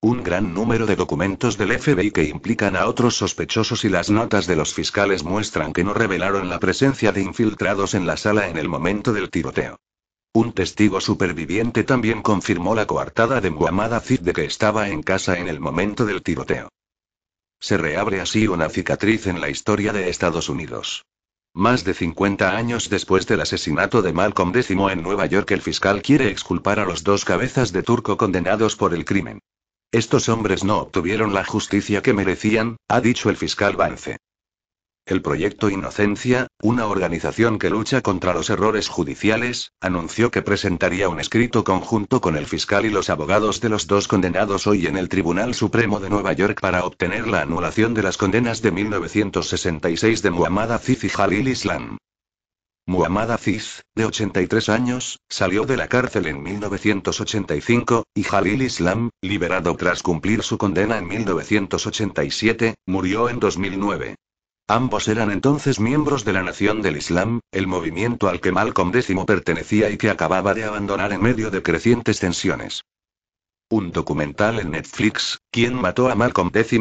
Un 0.00 0.24
gran 0.24 0.52
número 0.52 0.84
de 0.84 0.96
documentos 0.96 1.56
del 1.56 1.78
FBI 1.78 2.10
que 2.10 2.24
implican 2.24 2.74
a 2.74 2.88
otros 2.88 3.16
sospechosos 3.16 3.84
y 3.84 3.88
las 3.88 4.10
notas 4.10 4.48
de 4.48 4.56
los 4.56 4.74
fiscales 4.74 5.22
muestran 5.22 5.72
que 5.72 5.84
no 5.84 5.94
revelaron 5.94 6.48
la 6.48 6.58
presencia 6.58 7.12
de 7.12 7.22
infiltrados 7.22 7.94
en 7.94 8.06
la 8.06 8.16
sala 8.16 8.48
en 8.48 8.58
el 8.58 8.68
momento 8.68 9.12
del 9.12 9.30
tiroteo. 9.30 9.78
Un 10.36 10.52
testigo 10.52 11.00
superviviente 11.00 11.82
también 11.82 12.20
confirmó 12.20 12.74
la 12.74 12.86
coartada 12.86 13.40
de 13.40 13.48
Muhammad 13.48 13.94
Aziz 13.94 14.20
de 14.20 14.34
que 14.34 14.44
estaba 14.44 14.90
en 14.90 15.02
casa 15.02 15.38
en 15.38 15.48
el 15.48 15.60
momento 15.60 16.04
del 16.04 16.22
tiroteo. 16.22 16.68
Se 17.58 17.78
reabre 17.78 18.20
así 18.20 18.46
una 18.46 18.68
cicatriz 18.68 19.28
en 19.28 19.40
la 19.40 19.48
historia 19.48 19.94
de 19.94 20.10
Estados 20.10 20.50
Unidos. 20.50 21.06
Más 21.54 21.84
de 21.84 21.94
50 21.94 22.54
años 22.54 22.90
después 22.90 23.26
del 23.26 23.40
asesinato 23.40 24.02
de 24.02 24.12
Malcolm 24.12 24.50
X 24.54 24.72
en 24.72 25.02
Nueva 25.02 25.24
York, 25.24 25.52
el 25.52 25.62
fiscal 25.62 26.02
quiere 26.02 26.28
exculpar 26.28 26.80
a 26.80 26.84
los 26.84 27.02
dos 27.02 27.24
cabezas 27.24 27.72
de 27.72 27.82
turco 27.82 28.18
condenados 28.18 28.76
por 28.76 28.92
el 28.92 29.06
crimen. 29.06 29.40
Estos 29.90 30.28
hombres 30.28 30.64
no 30.64 30.80
obtuvieron 30.80 31.32
la 31.32 31.46
justicia 31.46 32.02
que 32.02 32.12
merecían, 32.12 32.76
ha 32.88 33.00
dicho 33.00 33.30
el 33.30 33.38
fiscal 33.38 33.74
Vance. 33.74 34.18
El 35.06 35.22
proyecto 35.22 35.70
Inocencia, 35.70 36.48
una 36.60 36.88
organización 36.88 37.60
que 37.60 37.70
lucha 37.70 38.00
contra 38.00 38.34
los 38.34 38.50
errores 38.50 38.88
judiciales, 38.88 39.70
anunció 39.80 40.32
que 40.32 40.42
presentaría 40.42 41.08
un 41.08 41.20
escrito 41.20 41.62
conjunto 41.62 42.20
con 42.20 42.36
el 42.36 42.46
fiscal 42.46 42.84
y 42.84 42.90
los 42.90 43.08
abogados 43.08 43.60
de 43.60 43.68
los 43.68 43.86
dos 43.86 44.08
condenados 44.08 44.66
hoy 44.66 44.88
en 44.88 44.96
el 44.96 45.08
Tribunal 45.08 45.54
Supremo 45.54 46.00
de 46.00 46.10
Nueva 46.10 46.32
York 46.32 46.60
para 46.60 46.84
obtener 46.84 47.28
la 47.28 47.42
anulación 47.42 47.94
de 47.94 48.02
las 48.02 48.16
condenas 48.16 48.62
de 48.62 48.72
1966 48.72 50.22
de 50.22 50.30
Muhammad 50.32 50.72
Aziz 50.72 51.04
y 51.04 51.08
Jalil 51.08 51.46
Islam. 51.46 51.98
Muhammad 52.84 53.30
Aziz, 53.30 53.82
de 53.94 54.06
83 54.06 54.68
años, 54.70 55.20
salió 55.28 55.66
de 55.66 55.76
la 55.76 55.86
cárcel 55.86 56.26
en 56.26 56.42
1985, 56.42 58.02
y 58.12 58.24
Jalil 58.24 58.62
Islam, 58.62 59.10
liberado 59.22 59.76
tras 59.76 60.02
cumplir 60.02 60.42
su 60.42 60.58
condena 60.58 60.98
en 60.98 61.06
1987, 61.06 62.74
murió 62.86 63.28
en 63.28 63.38
2009. 63.38 64.16
Ambos 64.68 65.06
eran 65.06 65.30
entonces 65.30 65.78
miembros 65.78 66.24
de 66.24 66.32
la 66.32 66.42
Nación 66.42 66.82
del 66.82 66.96
Islam, 66.96 67.38
el 67.52 67.68
movimiento 67.68 68.28
al 68.28 68.40
que 68.40 68.50
Malcolm 68.50 68.88
X 68.88 69.14
pertenecía 69.24 69.90
y 69.90 69.96
que 69.96 70.10
acababa 70.10 70.54
de 70.54 70.64
abandonar 70.64 71.12
en 71.12 71.22
medio 71.22 71.52
de 71.52 71.62
crecientes 71.62 72.18
tensiones. 72.18 72.82
Un 73.70 73.92
documental 73.92 74.58
en 74.58 74.72
Netflix, 74.72 75.38
¿Quién 75.52 75.74
mató 75.74 76.08
a 76.10 76.16
Malcolm 76.16 76.50
X? 76.52 76.80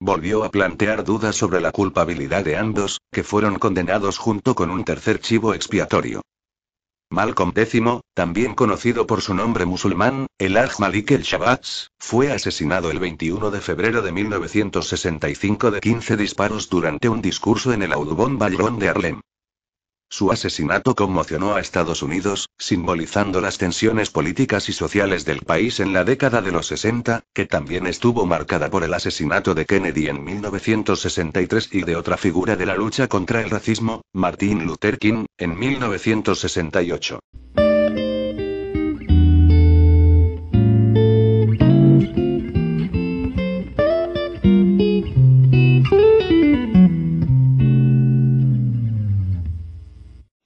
Volvió 0.00 0.42
a 0.42 0.50
plantear 0.50 1.04
dudas 1.04 1.36
sobre 1.36 1.60
la 1.60 1.70
culpabilidad 1.70 2.44
de 2.44 2.56
ambos, 2.56 3.00
que 3.12 3.22
fueron 3.22 3.60
condenados 3.60 4.18
junto 4.18 4.56
con 4.56 4.72
un 4.72 4.84
tercer 4.84 5.20
chivo 5.20 5.54
expiatorio. 5.54 6.20
Malcolm 7.14 7.52
X, 7.54 7.80
también 8.12 8.54
conocido 8.54 9.06
por 9.06 9.22
su 9.22 9.34
nombre 9.34 9.64
musulmán, 9.64 10.26
el 10.38 10.56
Aj 10.56 10.78
Malik 10.80 11.12
el 11.12 11.22
Shabazz, 11.22 11.88
fue 11.98 12.32
asesinado 12.32 12.90
el 12.90 12.98
21 12.98 13.50
de 13.50 13.60
febrero 13.60 14.02
de 14.02 14.12
1965 14.12 15.70
de 15.70 15.80
15 15.80 16.16
disparos 16.16 16.68
durante 16.68 17.08
un 17.08 17.22
discurso 17.22 17.72
en 17.72 17.82
el 17.82 17.92
Audubon 17.92 18.36
Ballroom 18.36 18.78
de 18.78 18.88
Harlem. 18.88 19.20
Su 20.16 20.30
asesinato 20.30 20.94
conmocionó 20.94 21.56
a 21.56 21.60
Estados 21.60 22.00
Unidos, 22.00 22.48
simbolizando 22.56 23.40
las 23.40 23.58
tensiones 23.58 24.10
políticas 24.10 24.68
y 24.68 24.72
sociales 24.72 25.24
del 25.24 25.40
país 25.40 25.80
en 25.80 25.92
la 25.92 26.04
década 26.04 26.40
de 26.40 26.52
los 26.52 26.68
60, 26.68 27.24
que 27.32 27.46
también 27.46 27.88
estuvo 27.88 28.24
marcada 28.24 28.70
por 28.70 28.84
el 28.84 28.94
asesinato 28.94 29.56
de 29.56 29.66
Kennedy 29.66 30.06
en 30.06 30.22
1963 30.22 31.68
y 31.72 31.82
de 31.82 31.96
otra 31.96 32.16
figura 32.16 32.54
de 32.54 32.64
la 32.64 32.76
lucha 32.76 33.08
contra 33.08 33.40
el 33.40 33.50
racismo, 33.50 34.02
Martin 34.12 34.64
Luther 34.64 35.00
King, 35.00 35.24
en 35.36 35.58
1968. 35.58 37.18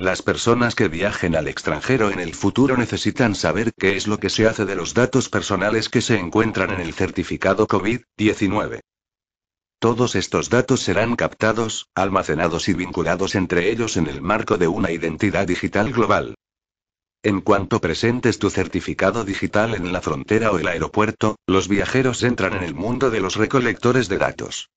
Las 0.09 0.23
personas 0.23 0.75
que 0.75 0.88
viajen 0.88 1.37
al 1.37 1.49
extranjero 1.49 2.11
en 2.11 2.19
el 2.19 2.35
futuro 2.35 2.79
necesitan 2.79 3.35
saber 3.35 3.75
qué 3.79 3.95
es 3.95 4.07
lo 4.07 4.17
que 4.17 4.31
se 4.31 4.47
hace 4.47 4.65
de 4.65 4.75
los 4.75 4.95
datos 4.95 5.29
personales 5.29 5.91
que 5.91 6.00
se 6.00 6.19
encuentran 6.19 6.71
en 6.71 6.81
el 6.81 6.95
certificado 6.95 7.69
COVID-19. 7.69 8.81
Todos 9.79 10.15
estos 10.15 10.49
datos 10.49 10.81
serán 10.81 11.15
captados, 11.15 11.91
almacenados 11.95 12.71
y 12.71 12.73
vinculados 12.73 13.35
entre 13.35 13.71
ellos 13.71 13.99
en 13.99 14.07
el 14.07 14.23
marco 14.23 14.57
de 14.57 14.69
una 14.69 14.93
identidad 14.93 15.47
digital 15.47 15.93
global. 15.93 16.37
En 17.23 17.43
cuanto 17.43 17.79
presentes 17.79 18.38
tu 18.38 18.49
certificado 18.49 19.27
digital 19.27 19.75
en 19.75 19.93
la 19.93 20.00
frontera 20.00 20.53
o 20.53 20.59
el 20.59 20.69
aeropuerto, 20.69 21.37
los 21.47 21.69
viajeros 21.69 22.23
entran 22.23 22.55
en 22.55 22.62
el 22.62 22.75
mundo 22.75 23.11
de 23.11 23.21
los 23.21 23.37
recolectores 23.37 24.09
de 24.09 24.17
datos. 24.17 24.71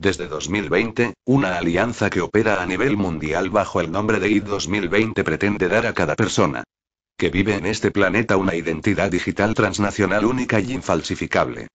Desde 0.00 0.28
2020, 0.28 1.14
una 1.24 1.58
alianza 1.58 2.08
que 2.08 2.20
opera 2.20 2.62
a 2.62 2.66
nivel 2.66 2.96
mundial 2.96 3.50
bajo 3.50 3.80
el 3.80 3.90
nombre 3.90 4.20
de 4.20 4.30
ID 4.30 4.44
2020 4.44 5.24
pretende 5.24 5.68
dar 5.68 5.86
a 5.86 5.92
cada 5.92 6.14
persona 6.14 6.64
que 7.18 7.30
vive 7.30 7.56
en 7.56 7.66
este 7.66 7.90
planeta 7.90 8.36
una 8.36 8.54
identidad 8.54 9.10
digital 9.10 9.52
transnacional 9.54 10.24
única 10.24 10.60
y 10.60 10.72
infalsificable. 10.72 11.66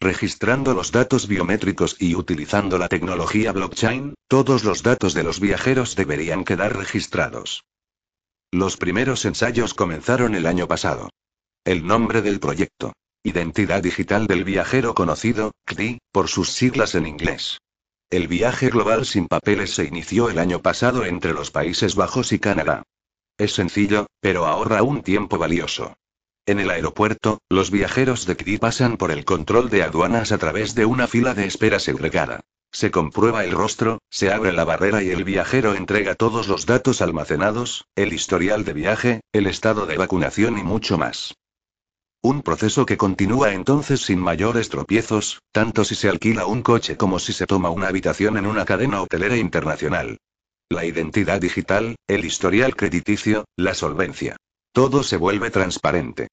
Registrando 0.00 0.74
los 0.74 0.90
datos 0.90 1.28
biométricos 1.28 1.96
y 2.00 2.16
utilizando 2.16 2.78
la 2.78 2.88
tecnología 2.88 3.52
blockchain, 3.52 4.14
todos 4.26 4.64
los 4.64 4.82
datos 4.82 5.14
de 5.14 5.22
los 5.22 5.38
viajeros 5.38 5.94
deberían 5.94 6.44
quedar 6.44 6.76
registrados. 6.76 7.62
Los 8.50 8.76
primeros 8.76 9.24
ensayos 9.24 9.72
comenzaron 9.72 10.34
el 10.34 10.46
año 10.46 10.66
pasado. 10.66 11.10
El 11.64 11.86
nombre 11.86 12.20
del 12.20 12.40
proyecto. 12.40 12.92
Identidad 13.22 13.82
Digital 13.82 14.26
del 14.26 14.42
Viajero 14.42 14.94
Conocido, 14.94 15.52
CDI, 15.64 15.98
por 16.10 16.28
sus 16.28 16.50
siglas 16.50 16.96
en 16.96 17.06
inglés. 17.06 17.58
El 18.10 18.26
viaje 18.26 18.70
global 18.70 19.04
sin 19.04 19.28
papeles 19.28 19.74
se 19.74 19.84
inició 19.84 20.30
el 20.30 20.38
año 20.38 20.62
pasado 20.62 21.04
entre 21.04 21.34
los 21.34 21.50
Países 21.50 21.94
Bajos 21.94 22.32
y 22.32 22.38
Canadá. 22.38 22.84
Es 23.36 23.52
sencillo, 23.52 24.06
pero 24.20 24.46
ahorra 24.46 24.82
un 24.82 25.02
tiempo 25.02 25.36
valioso. 25.36 25.94
En 26.46 26.58
el 26.58 26.70
aeropuerto, 26.70 27.42
los 27.50 27.70
viajeros 27.70 28.24
de 28.24 28.34
CRI 28.34 28.56
pasan 28.56 28.96
por 28.96 29.10
el 29.10 29.26
control 29.26 29.68
de 29.68 29.82
aduanas 29.82 30.32
a 30.32 30.38
través 30.38 30.74
de 30.74 30.86
una 30.86 31.06
fila 31.06 31.34
de 31.34 31.44
espera 31.44 31.78
segregada. 31.78 32.40
Se 32.72 32.90
comprueba 32.90 33.44
el 33.44 33.52
rostro, 33.52 33.98
se 34.08 34.32
abre 34.32 34.54
la 34.54 34.64
barrera 34.64 35.02
y 35.02 35.10
el 35.10 35.24
viajero 35.24 35.74
entrega 35.74 36.14
todos 36.14 36.48
los 36.48 36.64
datos 36.64 37.02
almacenados, 37.02 37.84
el 37.94 38.14
historial 38.14 38.64
de 38.64 38.72
viaje, 38.72 39.20
el 39.32 39.46
estado 39.46 39.84
de 39.84 39.98
vacunación 39.98 40.56
y 40.56 40.62
mucho 40.62 40.96
más. 40.96 41.34
Un 42.20 42.42
proceso 42.42 42.84
que 42.84 42.96
continúa 42.96 43.52
entonces 43.52 44.00
sin 44.00 44.18
mayores 44.18 44.68
tropiezos, 44.68 45.40
tanto 45.52 45.84
si 45.84 45.94
se 45.94 46.08
alquila 46.08 46.46
un 46.46 46.62
coche 46.62 46.96
como 46.96 47.20
si 47.20 47.32
se 47.32 47.46
toma 47.46 47.70
una 47.70 47.86
habitación 47.86 48.36
en 48.36 48.46
una 48.46 48.64
cadena 48.64 49.00
hotelera 49.00 49.36
internacional. 49.36 50.18
La 50.68 50.84
identidad 50.84 51.40
digital, 51.40 51.94
el 52.08 52.24
historial 52.24 52.74
crediticio, 52.74 53.44
la 53.56 53.72
solvencia. 53.74 54.36
Todo 54.72 55.04
se 55.04 55.16
vuelve 55.16 55.50
transparente. 55.50 56.26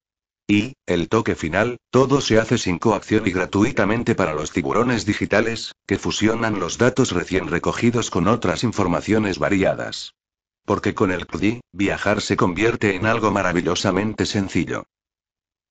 Y, 0.48 0.74
el 0.86 1.08
toque 1.08 1.36
final, 1.36 1.78
todo 1.90 2.20
se 2.20 2.40
hace 2.40 2.58
sin 2.58 2.78
coacción 2.78 3.26
y 3.26 3.30
gratuitamente 3.30 4.16
para 4.16 4.34
los 4.34 4.50
tiburones 4.50 5.06
digitales, 5.06 5.72
que 5.86 5.98
fusionan 5.98 6.58
los 6.58 6.78
datos 6.78 7.12
recién 7.12 7.46
recogidos 7.46 8.10
con 8.10 8.26
otras 8.26 8.64
informaciones 8.64 9.38
variadas. 9.38 10.14
Porque 10.64 10.94
con 10.94 11.12
el 11.12 11.26
CDI, 11.26 11.60
viajar 11.72 12.20
se 12.20 12.36
convierte 12.36 12.96
en 12.96 13.06
algo 13.06 13.30
maravillosamente 13.30 14.26
sencillo. 14.26 14.84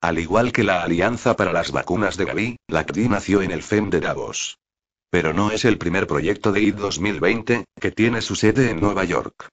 Al 0.02 0.20
igual 0.20 0.52
que 0.52 0.64
la 0.64 0.84
Alianza 0.84 1.36
para 1.36 1.52
las 1.52 1.72
Vacunas 1.72 2.18
de 2.18 2.26
Gavi, 2.26 2.58
la 2.68 2.86
CDI 2.86 3.10
nació 3.10 3.42
en 3.42 3.52
el 3.52 3.64
FEM 3.64 3.90
de 3.90 4.02
Davos. 4.02 4.58
Pero 5.10 5.34
no 5.34 5.52
es 5.52 5.66
el 5.66 5.78
primer 5.78 6.08
proyecto 6.08 6.52
de 6.52 6.62
ID 6.62 6.76
2020, 6.76 7.66
que 7.80 7.92
tiene 7.92 8.22
su 8.22 8.36
sede 8.36 8.70
en 8.70 8.82
Nueva 8.82 9.04
York. 9.04 9.50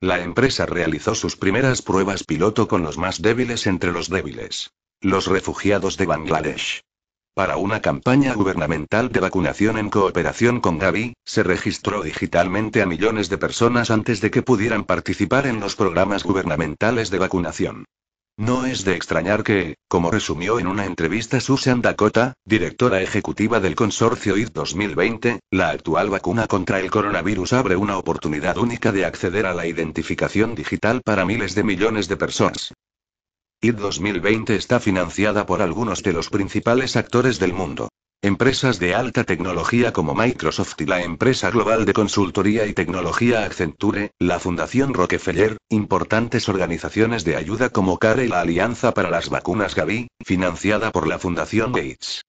La 0.00 0.20
empresa 0.20 0.66
realizó 0.66 1.14
sus 1.14 1.36
primeras 1.36 1.80
pruebas 1.80 2.24
piloto 2.24 2.68
con 2.68 2.82
los 2.82 2.98
más 2.98 3.22
débiles 3.22 3.66
entre 3.66 3.92
los 3.92 4.10
débiles. 4.10 4.70
Los 5.00 5.26
refugiados 5.26 5.96
de 5.96 6.06
Bangladesh. 6.06 6.82
Para 7.34 7.56
una 7.56 7.80
campaña 7.80 8.34
gubernamental 8.34 9.10
de 9.10 9.20
vacunación 9.20 9.78
en 9.78 9.90
cooperación 9.90 10.60
con 10.60 10.78
Gavi, 10.78 11.14
se 11.24 11.42
registró 11.42 12.02
digitalmente 12.02 12.82
a 12.82 12.86
millones 12.86 13.28
de 13.28 13.38
personas 13.38 13.90
antes 13.90 14.20
de 14.20 14.30
que 14.30 14.42
pudieran 14.42 14.84
participar 14.84 15.46
en 15.46 15.58
los 15.58 15.74
programas 15.74 16.22
gubernamentales 16.22 17.10
de 17.10 17.18
vacunación. 17.18 17.86
No 18.36 18.66
es 18.66 18.84
de 18.84 18.96
extrañar 18.96 19.44
que, 19.44 19.76
como 19.86 20.10
resumió 20.10 20.58
en 20.58 20.66
una 20.66 20.86
entrevista 20.86 21.40
Susan 21.40 21.80
Dakota, 21.80 22.34
directora 22.44 23.00
ejecutiva 23.00 23.60
del 23.60 23.76
consorcio 23.76 24.36
ID 24.36 24.48
2020, 24.52 25.38
la 25.52 25.70
actual 25.70 26.10
vacuna 26.10 26.48
contra 26.48 26.80
el 26.80 26.90
coronavirus 26.90 27.52
abre 27.52 27.76
una 27.76 27.96
oportunidad 27.96 28.58
única 28.58 28.90
de 28.90 29.04
acceder 29.04 29.46
a 29.46 29.54
la 29.54 29.68
identificación 29.68 30.56
digital 30.56 31.00
para 31.04 31.24
miles 31.24 31.54
de 31.54 31.62
millones 31.62 32.08
de 32.08 32.16
personas. 32.16 32.72
ID 33.60 33.76
2020 33.76 34.56
está 34.56 34.80
financiada 34.80 35.46
por 35.46 35.62
algunos 35.62 36.02
de 36.02 36.12
los 36.12 36.28
principales 36.28 36.96
actores 36.96 37.38
del 37.38 37.52
mundo. 37.52 37.88
Empresas 38.24 38.78
de 38.78 38.94
alta 38.94 39.24
tecnología 39.24 39.92
como 39.92 40.14
Microsoft 40.14 40.80
y 40.80 40.86
la 40.86 41.02
empresa 41.02 41.50
global 41.50 41.84
de 41.84 41.92
consultoría 41.92 42.64
y 42.64 42.72
tecnología 42.72 43.44
Accenture, 43.44 44.12
la 44.18 44.38
Fundación 44.40 44.94
Rockefeller, 44.94 45.58
importantes 45.68 46.48
organizaciones 46.48 47.24
de 47.24 47.36
ayuda 47.36 47.68
como 47.68 47.98
CARE 47.98 48.24
y 48.24 48.28
la 48.28 48.40
Alianza 48.40 48.94
para 48.94 49.10
las 49.10 49.28
Vacunas 49.28 49.74
Gavi, 49.74 50.08
financiada 50.24 50.90
por 50.90 51.06
la 51.06 51.18
Fundación 51.18 51.72
Gates. 51.72 52.22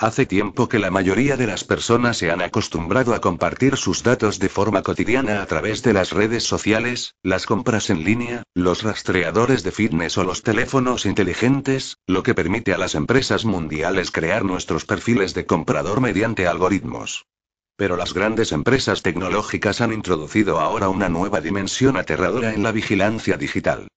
Hace 0.00 0.26
tiempo 0.26 0.68
que 0.68 0.78
la 0.78 0.92
mayoría 0.92 1.36
de 1.36 1.48
las 1.48 1.64
personas 1.64 2.18
se 2.18 2.30
han 2.30 2.40
acostumbrado 2.40 3.14
a 3.14 3.20
compartir 3.20 3.76
sus 3.76 4.04
datos 4.04 4.38
de 4.38 4.48
forma 4.48 4.84
cotidiana 4.84 5.42
a 5.42 5.46
través 5.46 5.82
de 5.82 5.92
las 5.92 6.12
redes 6.12 6.44
sociales, 6.44 7.16
las 7.24 7.46
compras 7.46 7.90
en 7.90 8.04
línea, 8.04 8.44
los 8.54 8.84
rastreadores 8.84 9.64
de 9.64 9.72
fitness 9.72 10.16
o 10.16 10.22
los 10.22 10.44
teléfonos 10.44 11.04
inteligentes, 11.04 11.96
lo 12.06 12.22
que 12.22 12.32
permite 12.32 12.72
a 12.72 12.78
las 12.78 12.94
empresas 12.94 13.44
mundiales 13.44 14.12
crear 14.12 14.44
nuestros 14.44 14.84
perfiles 14.84 15.34
de 15.34 15.46
comprador 15.46 16.00
mediante 16.00 16.46
algoritmos. 16.46 17.26
Pero 17.74 17.96
las 17.96 18.14
grandes 18.14 18.52
empresas 18.52 19.02
tecnológicas 19.02 19.80
han 19.80 19.92
introducido 19.92 20.60
ahora 20.60 20.90
una 20.90 21.08
nueva 21.08 21.40
dimensión 21.40 21.96
aterradora 21.96 22.54
en 22.54 22.62
la 22.62 22.70
vigilancia 22.70 23.36
digital. 23.36 23.88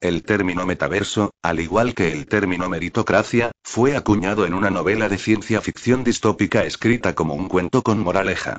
El 0.00 0.22
término 0.22 0.64
metaverso, 0.64 1.32
al 1.42 1.60
igual 1.60 1.94
que 1.94 2.12
el 2.12 2.26
término 2.26 2.68
meritocracia, 2.68 3.52
fue 3.62 3.96
acuñado 3.96 4.46
en 4.46 4.54
una 4.54 4.70
novela 4.70 5.08
de 5.08 5.18
ciencia 5.18 5.60
ficción 5.60 6.04
distópica 6.04 6.64
escrita 6.64 7.14
como 7.14 7.34
un 7.34 7.48
cuento 7.48 7.82
con 7.82 8.00
moraleja. 8.00 8.58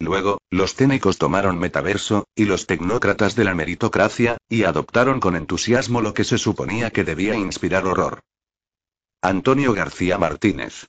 Luego, 0.00 0.38
los 0.50 0.76
técnicos 0.76 1.18
tomaron 1.18 1.58
metaverso, 1.58 2.26
y 2.34 2.46
los 2.46 2.66
tecnócratas 2.66 3.34
de 3.34 3.44
la 3.44 3.54
meritocracia, 3.54 4.38
y 4.48 4.62
adoptaron 4.62 5.20
con 5.20 5.36
entusiasmo 5.36 6.00
lo 6.00 6.14
que 6.14 6.24
se 6.24 6.38
suponía 6.38 6.90
que 6.90 7.04
debía 7.04 7.34
inspirar 7.34 7.84
horror. 7.86 8.20
Antonio 9.20 9.74
García 9.74 10.16
Martínez. 10.16 10.86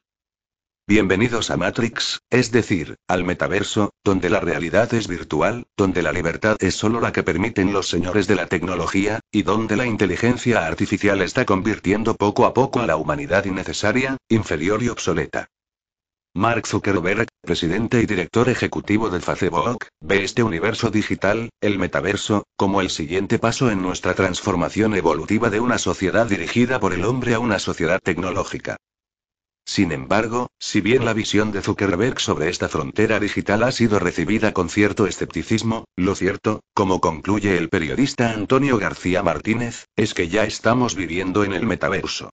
Bienvenidos 0.90 1.52
a 1.52 1.56
Matrix, 1.56 2.24
es 2.32 2.52
decir, 2.52 2.96
al 3.08 3.24
metaverso, 3.24 3.94
donde 4.04 4.32
la 4.32 4.40
realidad 4.40 4.92
es 4.96 5.08
virtual, 5.08 5.68
donde 5.78 6.02
la 6.02 6.12
libertad 6.12 6.58
es 6.62 6.74
solo 6.74 7.00
la 7.00 7.12
que 7.12 7.22
permiten 7.22 7.72
los 7.72 7.88
señores 7.88 8.26
de 8.26 8.34
la 8.34 8.48
tecnología, 8.48 9.20
y 9.32 9.44
donde 9.44 9.76
la 9.76 9.86
inteligencia 9.86 10.66
artificial 10.66 11.22
está 11.22 11.46
convirtiendo 11.46 12.16
poco 12.16 12.48
a 12.48 12.56
poco 12.56 12.80
a 12.80 12.88
la 12.88 12.96
humanidad 12.96 13.46
innecesaria, 13.46 14.18
inferior 14.30 14.82
y 14.82 14.90
obsoleta. 14.90 15.52
Mark 16.34 16.66
Zuckerberg, 16.66 17.28
presidente 17.42 18.02
y 18.02 18.08
director 18.08 18.50
ejecutivo 18.50 19.12
de 19.12 19.20
Facebook, 19.20 19.86
ve 20.02 20.24
este 20.24 20.42
universo 20.42 20.90
digital, 20.90 21.52
el 21.62 21.78
metaverso, 21.78 22.46
como 22.58 22.82
el 22.82 22.90
siguiente 22.90 23.38
paso 23.38 23.70
en 23.70 23.84
nuestra 23.84 24.16
transformación 24.16 24.96
evolutiva 24.96 25.52
de 25.52 25.60
una 25.60 25.78
sociedad 25.78 26.26
dirigida 26.26 26.80
por 26.80 26.94
el 26.94 27.06
hombre 27.06 27.36
a 27.36 27.40
una 27.40 27.60
sociedad 27.60 28.00
tecnológica. 28.04 28.78
Sin 29.66 29.92
embargo, 29.92 30.48
si 30.60 30.82
bien 30.82 31.06
la 31.06 31.14
visión 31.14 31.52
de 31.52 31.62
Zuckerberg 31.62 32.20
sobre 32.20 32.50
esta 32.50 32.70
frontera 32.70 33.20
digital 33.20 33.64
ha 33.64 33.72
sido 33.72 34.00
recibida 34.00 34.52
con 34.52 34.70
cierto 34.70 35.06
escepticismo, 35.06 35.86
lo 35.96 36.16
cierto, 36.16 36.62
como 36.74 37.00
concluye 37.02 37.58
el 37.58 37.70
periodista 37.70 38.32
Antonio 38.32 38.78
García 38.78 39.22
Martínez, 39.22 39.86
es 39.96 40.14
que 40.14 40.28
ya 40.28 40.44
estamos 40.44 40.96
viviendo 40.96 41.44
en 41.44 41.54
el 41.54 41.66
metaverso. 41.66 42.32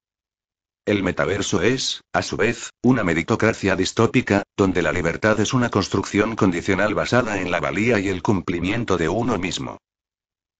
El 0.86 1.02
metaverso 1.02 1.62
es, 1.62 2.02
a 2.12 2.22
su 2.22 2.36
vez, 2.36 2.70
una 2.80 3.02
meritocracia 3.02 3.74
distópica, 3.74 4.44
donde 4.56 4.82
la 4.82 4.92
libertad 4.92 5.40
es 5.40 5.52
una 5.52 5.68
construcción 5.68 6.36
condicional 6.36 6.94
basada 6.94 7.40
en 7.40 7.50
la 7.50 7.58
valía 7.58 7.98
y 7.98 8.08
el 8.08 8.22
cumplimiento 8.22 8.96
de 8.96 9.08
uno 9.08 9.36
mismo. 9.36 9.78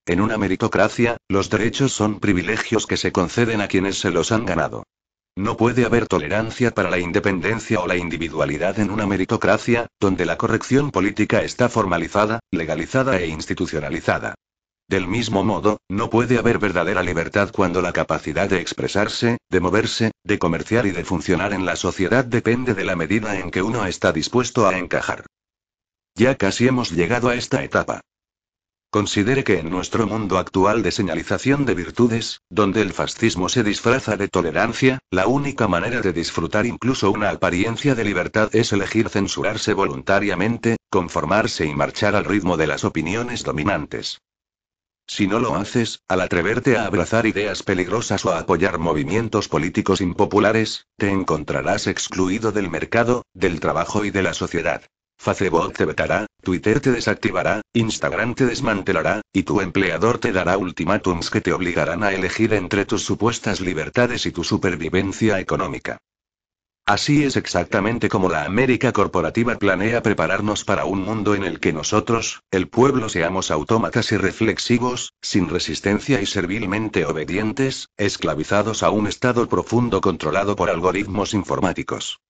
En 0.05 0.21
una 0.21 0.37
meritocracia, 0.37 1.17
los 1.29 1.49
derechos 1.49 1.93
son 1.93 2.19
privilegios 2.19 2.87
que 2.87 2.97
se 2.97 3.13
conceden 3.13 3.61
a 3.61 3.69
quienes 3.69 3.99
se 3.99 4.11
los 4.11 4.33
han 4.33 4.45
ganado. 4.45 4.85
No 5.37 5.59
puede 5.59 5.85
haber 5.85 6.07
tolerancia 6.07 6.71
para 6.71 6.89
la 6.89 6.99
independencia 6.99 7.81
o 7.81 7.87
la 7.87 7.97
individualidad 7.97 8.79
en 8.81 8.91
una 8.91 9.07
meritocracia, 9.07 9.87
donde 10.01 10.25
la 10.25 10.39
corrección 10.39 10.91
política 10.91 11.43
está 11.43 11.69
formalizada, 11.69 12.41
legalizada 12.51 13.21
e 13.21 13.27
institucionalizada. 13.27 14.35
Del 14.89 15.07
mismo 15.07 15.45
modo, 15.45 15.81
no 15.91 16.09
puede 16.09 16.39
haber 16.39 16.59
verdadera 16.59 17.03
libertad 17.03 17.51
cuando 17.53 17.83
la 17.83 17.93
capacidad 17.93 18.49
de 18.49 18.61
expresarse, 18.61 19.37
de 19.51 19.61
moverse, 19.61 20.13
de 20.25 20.39
comerciar 20.39 20.87
y 20.87 20.93
de 20.93 21.05
funcionar 21.05 21.53
en 21.53 21.67
la 21.67 21.77
sociedad 21.77 22.25
depende 22.25 22.73
de 22.73 22.85
la 22.85 22.97
medida 22.97 23.39
en 23.39 23.51
que 23.51 23.63
uno 23.63 23.85
está 23.85 24.13
dispuesto 24.13 24.67
a 24.67 24.79
encajar. 24.79 25.27
Ya 26.15 26.37
casi 26.37 26.67
hemos 26.67 26.93
llegado 26.93 27.29
a 27.29 27.35
esta 27.35 27.63
etapa. 27.63 28.01
Considere 28.91 29.45
que 29.45 29.59
en 29.59 29.69
nuestro 29.69 30.07
mundo 30.07 30.39
actual 30.39 30.83
de 30.83 30.91
señalización 30.91 31.67
de 31.67 31.75
virtudes, 31.75 32.41
donde 32.49 32.83
el 32.83 32.93
fascismo 32.93 33.49
se 33.49 33.63
disfraza 33.63 34.17
de 34.17 34.29
tolerancia, 34.29 35.01
la 35.11 35.27
única 35.27 35.69
manera 35.69 36.01
de 36.01 36.13
disfrutar 36.13 36.67
incluso 36.67 37.11
una 37.11 37.31
apariencia 37.31 37.95
de 37.95 38.05
libertad 38.05 38.49
es 38.55 38.73
elegir 38.73 39.09
censurarse 39.09 39.75
voluntariamente, 39.75 40.77
conformarse 40.89 41.67
y 41.67 41.75
marchar 41.75 42.17
al 42.17 42.25
ritmo 42.25 42.57
de 42.57 42.69
las 42.69 42.85
opiniones 42.85 43.43
dominantes. 43.43 44.21
Si 45.09 45.29
no 45.29 45.39
lo 45.39 45.55
haces, 45.55 46.01
al 46.09 46.21
atreverte 46.21 46.77
a 46.77 46.87
abrazar 46.87 47.27
ideas 47.27 47.63
peligrosas 47.63 48.25
o 48.25 48.33
a 48.33 48.41
apoyar 48.41 48.79
movimientos 48.79 49.49
políticos 49.49 50.01
impopulares, 50.01 50.87
te 50.97 51.11
encontrarás 51.11 51.87
excluido 51.87 52.51
del 52.51 52.71
mercado, 52.71 53.25
del 53.35 53.61
trabajo 53.61 54.05
y 54.05 54.11
de 54.11 54.23
la 54.23 54.35
sociedad. 54.35 54.83
Facebook 55.19 55.73
te 55.73 55.85
vetará, 55.85 56.27
Twitter 56.43 56.81
te 56.81 56.93
desactivará, 56.93 57.61
Instagram 57.73 58.35
te 58.35 58.47
desmantelará, 58.47 59.23
y 59.33 59.43
tu 59.43 59.61
empleador 59.61 60.19
te 60.19 60.33
dará 60.33 60.57
ultimátums 60.57 61.31
que 61.31 61.41
te 61.41 61.53
obligarán 61.53 62.05
a 62.05 62.13
elegir 62.13 62.53
entre 62.55 62.85
tus 62.85 63.03
supuestas 63.03 63.61
libertades 63.61 64.27
y 64.27 64.31
tu 64.31 64.45
supervivencia 64.45 65.41
económica. 65.41 65.99
Así 66.89 67.25
es 67.25 67.37
exactamente 67.37 68.09
como 68.09 68.29
la 68.29 68.45
América 68.45 68.93
corporativa 68.93 69.57
planea 69.57 70.05
prepararnos 70.05 70.65
para 70.65 70.85
un 70.85 71.03
mundo 71.03 71.35
en 71.35 71.43
el 71.43 71.59
que 71.59 71.73
nosotros, 71.73 72.43
el 72.53 72.69
pueblo, 72.69 73.09
seamos 73.09 73.51
autómatas 73.51 74.13
y 74.13 74.17
reflexivos, 74.17 75.13
sin 75.21 75.49
resistencia 75.49 76.21
y 76.21 76.27
servilmente 76.27 77.05
obedientes, 77.05 77.89
esclavizados 77.97 78.85
a 78.85 78.91
un 78.91 79.09
estado 79.09 79.49
profundo 79.49 80.01
controlado 80.01 80.55
por 80.55 80.71
algoritmos 80.71 81.35
informáticos. 81.35 82.21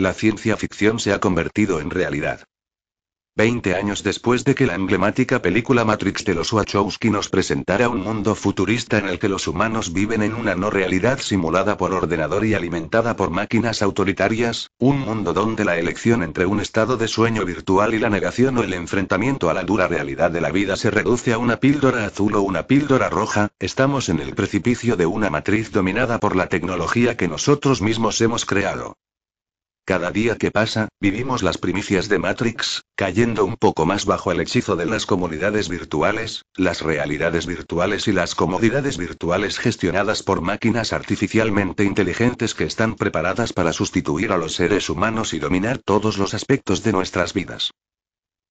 La 0.00 0.14
ciencia 0.14 0.56
ficción 0.56 1.00
se 1.00 1.12
ha 1.12 1.18
convertido 1.18 1.80
en 1.80 1.90
realidad. 1.90 2.44
Veinte 3.34 3.74
años 3.74 4.04
después 4.04 4.44
de 4.44 4.54
que 4.54 4.64
la 4.64 4.76
emblemática 4.76 5.42
película 5.42 5.84
Matrix 5.84 6.24
de 6.24 6.36
los 6.36 6.52
Wachowski 6.52 7.10
nos 7.10 7.28
presentara 7.28 7.88
un 7.88 8.02
mundo 8.02 8.36
futurista 8.36 8.98
en 8.98 9.08
el 9.08 9.18
que 9.18 9.28
los 9.28 9.48
humanos 9.48 9.92
viven 9.92 10.22
en 10.22 10.34
una 10.34 10.54
no 10.54 10.70
realidad 10.70 11.18
simulada 11.18 11.76
por 11.76 11.92
ordenador 11.94 12.46
y 12.46 12.54
alimentada 12.54 13.16
por 13.16 13.30
máquinas 13.30 13.82
autoritarias, 13.82 14.70
un 14.78 15.00
mundo 15.00 15.32
donde 15.32 15.64
la 15.64 15.78
elección 15.78 16.22
entre 16.22 16.46
un 16.46 16.60
estado 16.60 16.96
de 16.96 17.08
sueño 17.08 17.44
virtual 17.44 17.92
y 17.92 17.98
la 17.98 18.08
negación 18.08 18.56
o 18.58 18.62
el 18.62 18.74
enfrentamiento 18.74 19.50
a 19.50 19.54
la 19.54 19.64
dura 19.64 19.88
realidad 19.88 20.30
de 20.30 20.40
la 20.40 20.52
vida 20.52 20.76
se 20.76 20.92
reduce 20.92 21.32
a 21.32 21.38
una 21.38 21.56
píldora 21.56 22.06
azul 22.06 22.36
o 22.36 22.42
una 22.42 22.68
píldora 22.68 23.10
roja, 23.10 23.48
estamos 23.58 24.08
en 24.08 24.20
el 24.20 24.36
precipicio 24.36 24.94
de 24.94 25.06
una 25.06 25.28
matriz 25.28 25.72
dominada 25.72 26.20
por 26.20 26.36
la 26.36 26.48
tecnología 26.48 27.16
que 27.16 27.26
nosotros 27.26 27.82
mismos 27.82 28.20
hemos 28.20 28.44
creado. 28.44 28.94
Cada 29.88 30.10
día 30.10 30.36
que 30.36 30.50
pasa, 30.50 30.88
vivimos 31.00 31.42
las 31.42 31.56
primicias 31.56 32.10
de 32.10 32.18
Matrix, 32.18 32.82
cayendo 32.94 33.46
un 33.46 33.56
poco 33.56 33.86
más 33.86 34.04
bajo 34.04 34.30
el 34.30 34.38
hechizo 34.38 34.76
de 34.76 34.84
las 34.84 35.06
comunidades 35.06 35.70
virtuales, 35.70 36.42
las 36.54 36.82
realidades 36.82 37.46
virtuales 37.46 38.06
y 38.06 38.12
las 38.12 38.34
comodidades 38.34 38.98
virtuales 38.98 39.58
gestionadas 39.58 40.22
por 40.22 40.42
máquinas 40.42 40.92
artificialmente 40.92 41.84
inteligentes 41.84 42.54
que 42.54 42.64
están 42.64 42.96
preparadas 42.96 43.54
para 43.54 43.72
sustituir 43.72 44.30
a 44.30 44.36
los 44.36 44.56
seres 44.56 44.90
humanos 44.90 45.32
y 45.32 45.38
dominar 45.38 45.78
todos 45.78 46.18
los 46.18 46.34
aspectos 46.34 46.82
de 46.82 46.92
nuestras 46.92 47.32
vidas. 47.32 47.70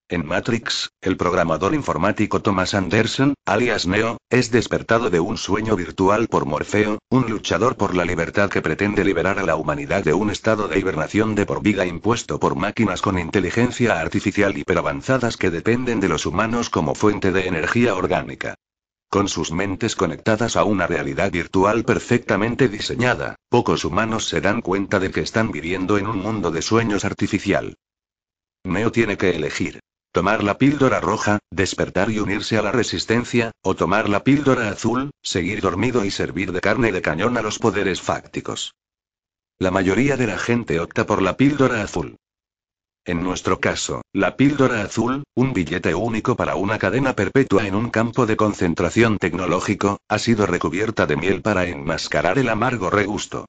En 0.10 0.26
Matrix, 0.26 0.92
el 1.02 1.18
programador 1.18 1.74
informático 1.74 2.42
Thomas 2.42 2.74
Anderson, 2.74 3.34
alias 3.46 3.88
Neo, 3.88 4.16
es 4.30 4.52
despertado 4.52 5.10
de 5.10 5.20
un 5.20 5.36
sueño 5.36 5.76
virtual 5.76 6.30
por 6.30 6.46
Morfeo, 6.46 7.00
un 7.10 7.30
luchador 7.30 7.76
por 7.76 7.94
la 7.94 8.06
libertad 8.06 8.50
que 8.50 8.62
pretende 8.62 9.04
liberar 9.04 9.38
a 9.38 9.44
la 9.44 9.58
humanidad 9.58 10.06
de 10.06 10.14
un 10.14 10.30
estado 10.30 10.70
de 10.70 10.80
hibernación 10.80 11.36
de 11.36 11.46
por 11.46 11.62
vida 11.62 11.86
impuesto 11.86 12.40
por 12.40 12.56
máquinas 12.56 13.02
con 13.02 13.20
inteligencia 13.20 14.00
artificial 14.00 14.58
hiperavanzadas 14.58 15.36
que 15.36 15.52
dependen 15.52 16.00
de 16.00 16.08
los 16.08 16.26
humanos 16.26 16.70
como 16.70 16.96
fuente 16.96 17.34
de 17.34 17.46
energía 17.48 17.94
orgánica. 17.94 18.56
Con 19.10 19.28
sus 19.28 19.52
mentes 19.52 19.98
conectadas 19.98 20.56
a 20.56 20.64
una 20.64 20.88
realidad 20.88 21.34
virtual 21.34 21.84
perfectamente 21.84 22.70
diseñada, 22.70 23.36
pocos 23.50 23.84
humanos 23.84 24.30
se 24.30 24.40
dan 24.40 24.62
cuenta 24.62 25.02
de 25.02 25.12
que 25.12 25.20
están 25.20 25.52
viviendo 25.52 25.98
en 25.98 26.08
un 26.08 26.20
mundo 26.20 26.50
de 26.50 26.62
sueños 26.62 27.04
artificial. 27.04 27.76
Neo 28.64 28.90
tiene 28.90 29.18
que 29.18 29.32
elegir. 29.32 29.82
Tomar 30.12 30.44
la 30.44 30.58
píldora 30.58 31.00
roja, 31.00 31.40
despertar 31.52 32.10
y 32.10 32.20
unirse 32.20 32.58
a 32.58 32.62
la 32.62 32.72
resistencia, 32.72 33.52
o 33.62 33.76
tomar 33.76 34.10
la 34.10 34.24
píldora 34.24 34.70
azul, 34.70 35.12
seguir 35.22 35.62
dormido 35.62 36.06
y 36.06 36.12
servir 36.12 36.52
de 36.52 36.62
carne 36.62 36.92
de 36.92 37.02
cañón 37.02 37.38
a 37.38 37.42
los 37.42 37.60
poderes 37.60 38.02
fácticos. 38.02 38.74
La 39.60 39.72
mayoría 39.72 40.18
de 40.18 40.28
la 40.28 40.38
gente 40.38 40.80
opta 40.80 41.06
por 41.06 41.22
la 41.22 41.36
píldora 41.38 41.82
azul. 41.82 42.18
En 43.06 43.24
nuestro 43.24 43.60
caso, 43.60 44.02
la 44.12 44.36
píldora 44.36 44.82
azul, 44.82 45.24
un 45.34 45.54
billete 45.54 45.96
único 45.96 46.36
para 46.36 46.56
una 46.56 46.78
cadena 46.78 47.16
perpetua 47.16 47.66
en 47.66 47.74
un 47.74 47.90
campo 47.90 48.26
de 48.26 48.36
concentración 48.36 49.18
tecnológico, 49.18 50.00
ha 50.10 50.20
sido 50.20 50.46
recubierta 50.46 51.06
de 51.06 51.16
miel 51.16 51.42
para 51.42 51.66
enmascarar 51.66 52.38
el 52.38 52.50
amargo 52.50 52.90
regusto. 52.90 53.46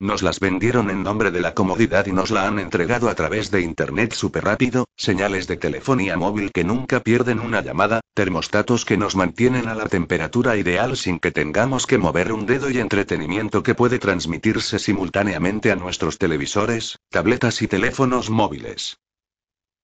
Nos 0.00 0.22
las 0.22 0.38
vendieron 0.38 0.90
en 0.90 1.02
nombre 1.02 1.32
de 1.32 1.40
la 1.40 1.54
comodidad 1.54 2.06
y 2.06 2.12
nos 2.12 2.30
la 2.30 2.46
han 2.46 2.60
entregado 2.60 3.08
a 3.08 3.16
través 3.16 3.50
de 3.50 3.62
Internet 3.62 4.12
súper 4.12 4.44
rápido, 4.44 4.86
señales 4.96 5.48
de 5.48 5.56
telefonía 5.56 6.16
móvil 6.16 6.52
que 6.52 6.62
nunca 6.62 7.00
pierden 7.00 7.40
una 7.40 7.62
llamada, 7.62 8.00
termostatos 8.14 8.84
que 8.84 8.96
nos 8.96 9.16
mantienen 9.16 9.66
a 9.66 9.74
la 9.74 9.86
temperatura 9.86 10.56
ideal 10.56 10.96
sin 10.96 11.18
que 11.18 11.32
tengamos 11.32 11.84
que 11.88 11.98
mover 11.98 12.32
un 12.32 12.46
dedo 12.46 12.70
y 12.70 12.78
entretenimiento 12.78 13.64
que 13.64 13.74
puede 13.74 13.98
transmitirse 13.98 14.78
simultáneamente 14.78 15.72
a 15.72 15.76
nuestros 15.76 16.16
televisores, 16.16 17.00
tabletas 17.10 17.60
y 17.62 17.66
teléfonos 17.66 18.30
móviles. 18.30 18.98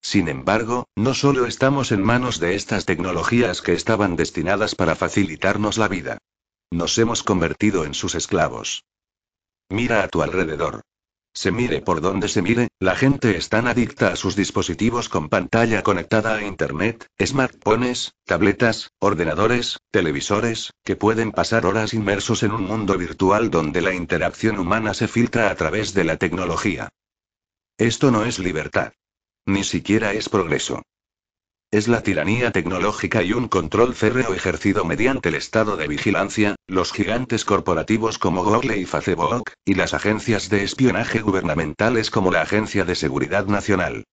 Sin 0.01 0.29
embargo, 0.29 0.87
no 0.95 1.13
solo 1.13 1.45
estamos 1.45 1.91
en 1.91 2.01
manos 2.01 2.39
de 2.39 2.55
estas 2.55 2.85
tecnologías 2.85 3.61
que 3.61 3.73
estaban 3.73 4.15
destinadas 4.15 4.75
para 4.75 4.95
facilitarnos 4.95 5.77
la 5.77 5.89
vida. 5.89 6.19
Nos 6.71 6.97
hemos 6.99 7.21
convertido 7.21 7.83
en 7.83 7.93
sus 7.93 8.15
esclavos. 8.15 8.85
Mira 9.75 10.03
a 10.03 10.07
tu 10.07 10.21
alrededor. 10.21 10.83
Se 11.33 11.51
mire 11.51 11.81
por 11.81 11.99
donde 11.99 12.29
se 12.29 12.41
mire, 12.41 12.69
la 12.79 12.95
gente 12.95 13.35
es 13.35 13.49
tan 13.49 13.67
adicta 13.67 14.07
a 14.07 14.15
sus 14.15 14.33
dispositivos 14.37 15.09
con 15.09 15.27
pantalla 15.27 15.83
conectada 15.83 16.33
a 16.35 16.43
Internet, 16.43 17.07
smartphones, 17.21 18.13
tabletas, 18.23 18.91
ordenadores, 18.99 19.79
televisores, 19.91 20.71
que 20.85 20.95
pueden 20.95 21.33
pasar 21.33 21.65
horas 21.65 21.93
inmersos 21.93 22.43
en 22.43 22.53
un 22.53 22.63
mundo 22.63 22.97
virtual 22.97 23.51
donde 23.51 23.81
la 23.81 23.93
interacción 23.93 24.59
humana 24.59 24.93
se 24.93 25.09
filtra 25.09 25.49
a 25.49 25.55
través 25.55 25.93
de 25.93 26.05
la 26.05 26.15
tecnología. 26.15 26.87
Esto 27.77 28.11
no 28.11 28.23
es 28.23 28.39
libertad. 28.39 28.93
Ni 29.45 29.65
siquiera 29.65 30.13
es 30.13 30.29
progreso. 30.29 30.83
Es 31.75 31.89
la 31.89 32.01
tiranía 32.03 32.51
tecnológica 32.51 33.21
y 33.21 33.33
un 33.33 33.49
control 33.49 33.95
férreo 33.95 34.33
ejercido 34.33 34.85
mediante 34.85 35.27
el 35.27 35.35
estado 35.35 35.75
de 35.75 35.89
vigilancia, 35.89 36.55
los 36.67 36.93
gigantes 36.93 37.43
corporativos 37.43 38.17
como 38.17 38.45
Google 38.45 38.77
y 38.77 38.85
Facebook, 38.85 39.51
y 39.65 39.73
las 39.73 39.93
agencias 39.93 40.47
de 40.47 40.63
espionaje 40.63 41.19
gubernamentales 41.19 42.11
como 42.11 42.31
la 42.31 42.43
Agencia 42.43 42.85
de 42.85 42.95
Seguridad 42.95 43.47
Nacional. 43.47 44.05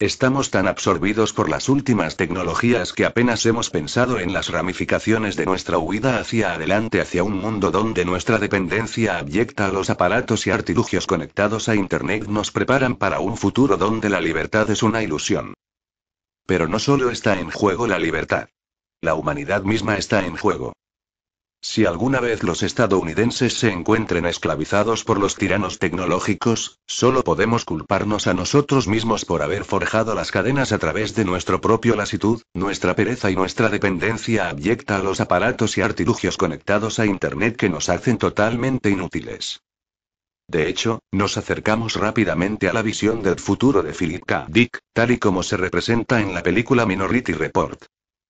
Estamos 0.00 0.50
tan 0.50 0.66
absorbidos 0.66 1.32
por 1.32 1.48
las 1.48 1.68
últimas 1.68 2.16
tecnologías 2.16 2.92
que 2.92 3.06
apenas 3.06 3.46
hemos 3.46 3.70
pensado 3.70 4.18
en 4.18 4.32
las 4.32 4.48
ramificaciones 4.48 5.36
de 5.36 5.46
nuestra 5.46 5.78
huida 5.78 6.18
hacia 6.18 6.52
adelante 6.52 7.00
hacia 7.00 7.22
un 7.22 7.38
mundo 7.38 7.70
donde 7.70 8.04
nuestra 8.04 8.38
dependencia 8.38 9.18
abyecta 9.18 9.66
a 9.66 9.72
los 9.72 9.88
aparatos 9.88 10.48
y 10.48 10.50
artilugios 10.50 11.06
conectados 11.06 11.68
a 11.68 11.76
Internet 11.76 12.26
nos 12.26 12.50
preparan 12.50 12.96
para 12.96 13.20
un 13.20 13.36
futuro 13.36 13.76
donde 13.76 14.10
la 14.10 14.20
libertad 14.20 14.68
es 14.68 14.82
una 14.82 15.04
ilusión. 15.04 15.54
Pero 16.46 16.68
no 16.68 16.78
solo 16.78 17.10
está 17.10 17.38
en 17.38 17.50
juego 17.50 17.86
la 17.86 17.98
libertad. 17.98 18.48
La 19.00 19.14
humanidad 19.14 19.62
misma 19.62 19.96
está 19.96 20.24
en 20.24 20.36
juego. 20.36 20.72
Si 21.64 21.86
alguna 21.86 22.18
vez 22.18 22.42
los 22.42 22.64
estadounidenses 22.64 23.54
se 23.54 23.70
encuentren 23.70 24.26
esclavizados 24.26 25.04
por 25.04 25.20
los 25.20 25.36
tiranos 25.36 25.78
tecnológicos, 25.78 26.80
solo 26.88 27.22
podemos 27.22 27.64
culparnos 27.64 28.26
a 28.26 28.34
nosotros 28.34 28.88
mismos 28.88 29.24
por 29.24 29.42
haber 29.42 29.64
forjado 29.64 30.16
las 30.16 30.32
cadenas 30.32 30.72
a 30.72 30.78
través 30.78 31.14
de 31.14 31.24
nuestro 31.24 31.60
propio 31.60 31.94
lasitud, 31.94 32.42
nuestra 32.52 32.96
pereza 32.96 33.30
y 33.30 33.36
nuestra 33.36 33.68
dependencia 33.68 34.48
abyecta 34.48 34.96
a 34.96 35.02
los 35.04 35.20
aparatos 35.20 35.78
y 35.78 35.82
artilugios 35.82 36.36
conectados 36.36 36.98
a 36.98 37.06
Internet 37.06 37.56
que 37.56 37.68
nos 37.68 37.88
hacen 37.88 38.18
totalmente 38.18 38.90
inútiles. 38.90 39.62
De 40.52 40.68
hecho, 40.68 41.00
nos 41.12 41.38
acercamos 41.38 41.94
rápidamente 41.94 42.68
a 42.68 42.74
la 42.74 42.82
visión 42.82 43.22
del 43.22 43.36
futuro 43.36 43.82
de 43.82 43.94
Philip 43.94 44.22
K. 44.26 44.44
Dick, 44.50 44.80
tal 44.92 45.10
y 45.10 45.16
como 45.16 45.42
se 45.42 45.56
representa 45.56 46.20
en 46.20 46.34
la 46.34 46.42
película 46.42 46.84
Minority 46.84 47.32
Report. 47.32 47.82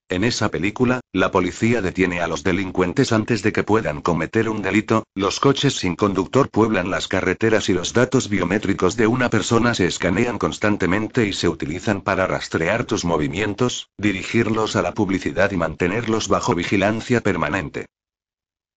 En 0.09 0.23
esa 0.23 0.49
película, 0.49 1.01
la 1.13 1.33
policía 1.33 1.83
detiene 1.83 2.21
a 2.21 2.29
los 2.29 2.45
delincuentes 2.45 3.11
antes 3.11 3.43
de 3.43 3.53
que 3.53 3.65
puedan 3.65 4.03
cometer 4.03 4.49
un 4.49 4.63
delito, 4.63 5.03
los 5.17 5.41
coches 5.41 5.75
sin 5.75 5.97
conductor 5.97 6.49
pueblan 6.49 6.93
las 6.93 7.09
carreteras 7.09 7.69
y 7.69 7.73
los 7.73 7.93
datos 7.93 8.29
biométricos 8.29 8.97
de 8.97 9.09
una 9.09 9.29
persona 9.29 9.75
se 9.75 9.87
escanean 9.87 10.39
constantemente 10.39 11.27
y 11.27 11.33
se 11.33 11.49
utilizan 11.49 12.03
para 12.03 12.29
rastrear 12.29 12.85
tus 12.85 13.05
movimientos, 13.05 13.89
dirigirlos 13.99 14.77
a 14.77 14.83
la 14.83 14.95
publicidad 14.95 15.51
y 15.51 15.57
mantenerlos 15.57 16.29
bajo 16.29 16.55
vigilancia 16.55 17.21
permanente. 17.21 17.87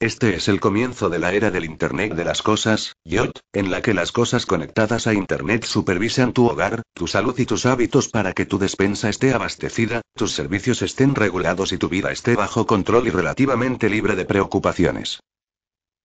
Este 0.05 0.35
es 0.35 0.49
el 0.49 0.59
comienzo 0.59 1.09
de 1.09 1.17
la 1.17 1.33
era 1.33 1.49
del 1.49 1.65
Internet 1.65 2.13
de 2.13 2.23
las 2.23 2.43
cosas, 2.43 2.93
YOT, 3.05 3.39
en 3.53 3.71
la 3.71 3.81
que 3.81 3.95
las 3.95 4.11
cosas 4.11 4.45
conectadas 4.45 5.07
a 5.07 5.15
Internet 5.15 5.65
supervisan 5.65 6.31
tu 6.31 6.45
hogar, 6.45 6.83
tu 6.93 7.07
salud 7.07 7.33
y 7.39 7.47
tus 7.47 7.65
hábitos 7.65 8.09
para 8.09 8.33
que 8.33 8.45
tu 8.45 8.59
despensa 8.59 9.09
esté 9.09 9.33
abastecida, 9.33 10.01
tus 10.13 10.31
servicios 10.31 10.83
estén 10.83 11.15
regulados 11.15 11.71
y 11.71 11.79
tu 11.79 11.89
vida 11.89 12.11
esté 12.11 12.35
bajo 12.35 12.67
control 12.67 13.07
y 13.07 13.09
relativamente 13.09 13.89
libre 13.89 14.15
de 14.15 14.25
preocupaciones. 14.25 15.21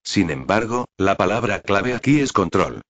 Sin 0.03 0.31
embargo, 0.31 0.87
la 0.97 1.19
palabra 1.19 1.61
clave 1.61 1.93
aquí 1.93 2.21
es 2.21 2.33
control. 2.33 2.81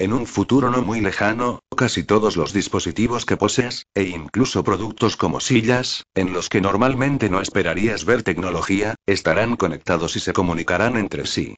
En 0.00 0.12
un 0.12 0.26
futuro 0.26 0.70
no 0.70 0.82
muy 0.82 1.00
lejano, 1.00 1.58
casi 1.76 2.04
todos 2.04 2.36
los 2.36 2.52
dispositivos 2.52 3.26
que 3.26 3.36
poseas, 3.36 3.86
e 3.94 4.04
incluso 4.04 4.62
productos 4.62 5.16
como 5.16 5.40
sillas, 5.40 6.04
en 6.14 6.32
los 6.32 6.48
que 6.48 6.60
normalmente 6.60 7.28
no 7.28 7.40
esperarías 7.40 8.04
ver 8.04 8.22
tecnología, 8.22 8.94
estarán 9.06 9.56
conectados 9.56 10.14
y 10.14 10.20
se 10.20 10.32
comunicarán 10.32 10.96
entre 10.96 11.26
sí. 11.26 11.56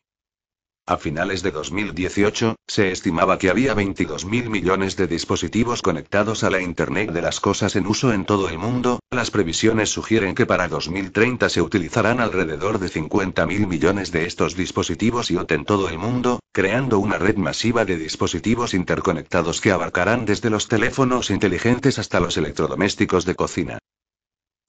A 0.91 0.97
finales 0.97 1.45
de 1.45 1.53
2018, 1.53 2.57
se 2.67 2.91
estimaba 2.91 3.39
que 3.39 3.49
había 3.49 3.77
22.000 3.77 4.49
millones 4.49 4.97
de 4.97 5.07
dispositivos 5.07 5.83
conectados 5.83 6.43
a 6.43 6.51
la 6.51 6.61
Internet 6.61 7.13
de 7.13 7.23
las 7.23 7.39
Cosas 7.39 7.77
en 7.77 7.87
uso 7.87 8.13
en 8.13 8.25
todo 8.25 8.49
el 8.49 8.59
mundo, 8.59 8.99
las 9.13 9.31
previsiones 9.31 9.91
sugieren 9.91 10.35
que 10.35 10.47
para 10.47 10.67
2030 10.67 11.49
se 11.49 11.63
utilizarán 11.63 12.19
alrededor 12.19 12.81
de 12.81 12.89
50.000 12.89 13.69
millones 13.69 14.11
de 14.11 14.27
estos 14.27 14.57
dispositivos 14.57 15.31
IoT 15.31 15.53
en 15.53 15.65
todo 15.65 15.89
el 15.89 15.97
mundo, 15.97 16.41
creando 16.51 16.99
una 16.99 17.19
red 17.19 17.37
masiva 17.37 17.85
de 17.85 17.97
dispositivos 17.97 18.75
interconectados 18.75 19.61
que 19.61 19.71
abarcarán 19.71 20.25
desde 20.25 20.51
los 20.51 20.67
teléfonos 20.67 21.31
inteligentes 21.31 22.01
hasta 22.01 22.19
los 22.19 22.37
electrodomésticos 22.37 23.25
de 23.27 23.37
cocina. 23.37 23.79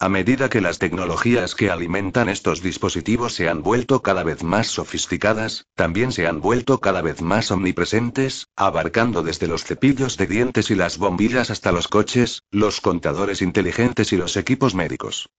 A 0.02 0.10
medida 0.10 0.50
que 0.50 0.62
las 0.62 0.80
tecnologías 0.80 1.54
que 1.54 1.70
alimentan 1.70 2.28
estos 2.28 2.64
dispositivos 2.64 3.36
se 3.36 3.48
han 3.48 3.62
vuelto 3.62 4.02
cada 4.02 4.24
vez 4.24 4.42
más 4.42 4.66
sofisticadas, 4.66 5.68
también 5.76 6.12
se 6.12 6.26
han 6.26 6.42
vuelto 6.42 6.80
cada 6.80 7.04
vez 7.04 7.22
más 7.22 7.52
omnipresentes, 7.52 8.48
abarcando 8.56 9.22
desde 9.22 9.46
los 9.46 9.64
cepillos 9.64 10.18
de 10.18 10.26
dientes 10.26 10.72
y 10.72 10.76
las 10.76 10.98
bombillas 10.98 11.52
hasta 11.52 11.72
los 11.72 11.88
coches, 11.88 12.42
los 12.50 12.82
contadores 12.82 13.44
inteligentes 13.44 14.12
y 14.12 14.18
los 14.18 14.38
equipos 14.38 14.74
médicos. 14.74 15.30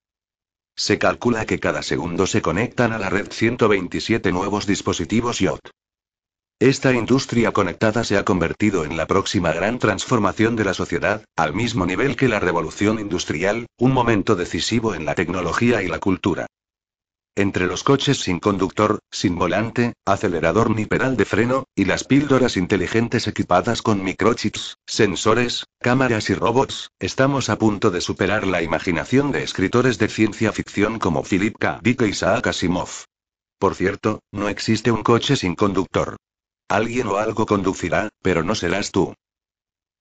Se 0.77 0.96
calcula 0.96 1.44
que 1.44 1.59
cada 1.59 1.83
segundo 1.83 2.29
se 2.29 2.40
conectan 2.40 2.92
a 2.92 3.01
la 3.01 3.11
red 3.11 3.33
127 3.33 4.31
nuevos 4.31 4.68
dispositivos 4.68 5.40
IoT. 5.40 5.70
Esta 6.62 6.92
industria 6.92 7.51
conectada 7.51 8.05
se 8.05 8.16
ha 8.16 8.25
convertido 8.25 8.85
en 8.85 8.96
la 8.96 9.09
próxima 9.09 9.53
gran 9.53 9.81
transformación 9.81 10.55
de 10.55 10.64
la 10.64 10.75
sociedad, 10.75 11.25
al 11.35 11.55
mismo 11.55 11.87
nivel 11.87 12.14
que 12.14 12.29
la 12.29 12.38
revolución 12.38 13.01
industrial, 13.01 13.66
un 13.81 13.90
momento 13.90 14.37
decisivo 14.37 14.94
en 14.94 15.05
la 15.05 15.16
tecnología 15.16 15.83
y 15.83 15.88
la 15.88 15.98
cultura. 15.98 16.46
Entre 17.35 17.66
los 17.66 17.83
coches 17.83 18.18
sin 18.20 18.38
conductor, 18.38 19.01
sin 19.11 19.35
volante, 19.35 19.94
acelerador 20.07 20.70
ni 20.70 20.87
pedal 20.87 21.16
de 21.16 21.25
freno, 21.25 21.64
y 21.75 21.85
las 21.85 22.05
píldoras 22.05 22.57
inteligentes 22.57 23.27
equipadas 23.27 23.83
con 23.83 24.05
microchips, 24.05 24.77
sensores, 24.87 25.64
cámaras 25.81 26.31
y 26.31 26.35
robots, 26.35 26.90
estamos 27.01 27.51
a 27.51 27.59
punto 27.59 27.90
de 27.90 28.01
superar 28.01 28.46
la 28.46 28.62
imaginación 28.62 29.33
de 29.33 29.42
escritores 29.42 29.98
de 29.98 30.07
ciencia 30.07 30.53
ficción 30.53 31.01
como 31.01 31.25
Philip 31.25 31.57
K. 31.59 31.81
Dick 31.83 32.03
e 32.03 32.09
Isaac 32.11 32.46
Asimov. 32.46 33.07
Por 33.59 33.75
cierto, 33.75 34.20
no 34.31 34.48
existe 34.48 34.92
un 34.92 35.03
coche 35.03 35.35
sin 35.35 35.57
conductor. 35.57 36.18
Alguien 36.68 37.07
o 37.09 37.16
algo 37.16 37.46
conducirá, 37.46 38.09
pero 38.22 38.42
no 38.42 38.55
serás 38.55 38.90
tú. 38.90 39.14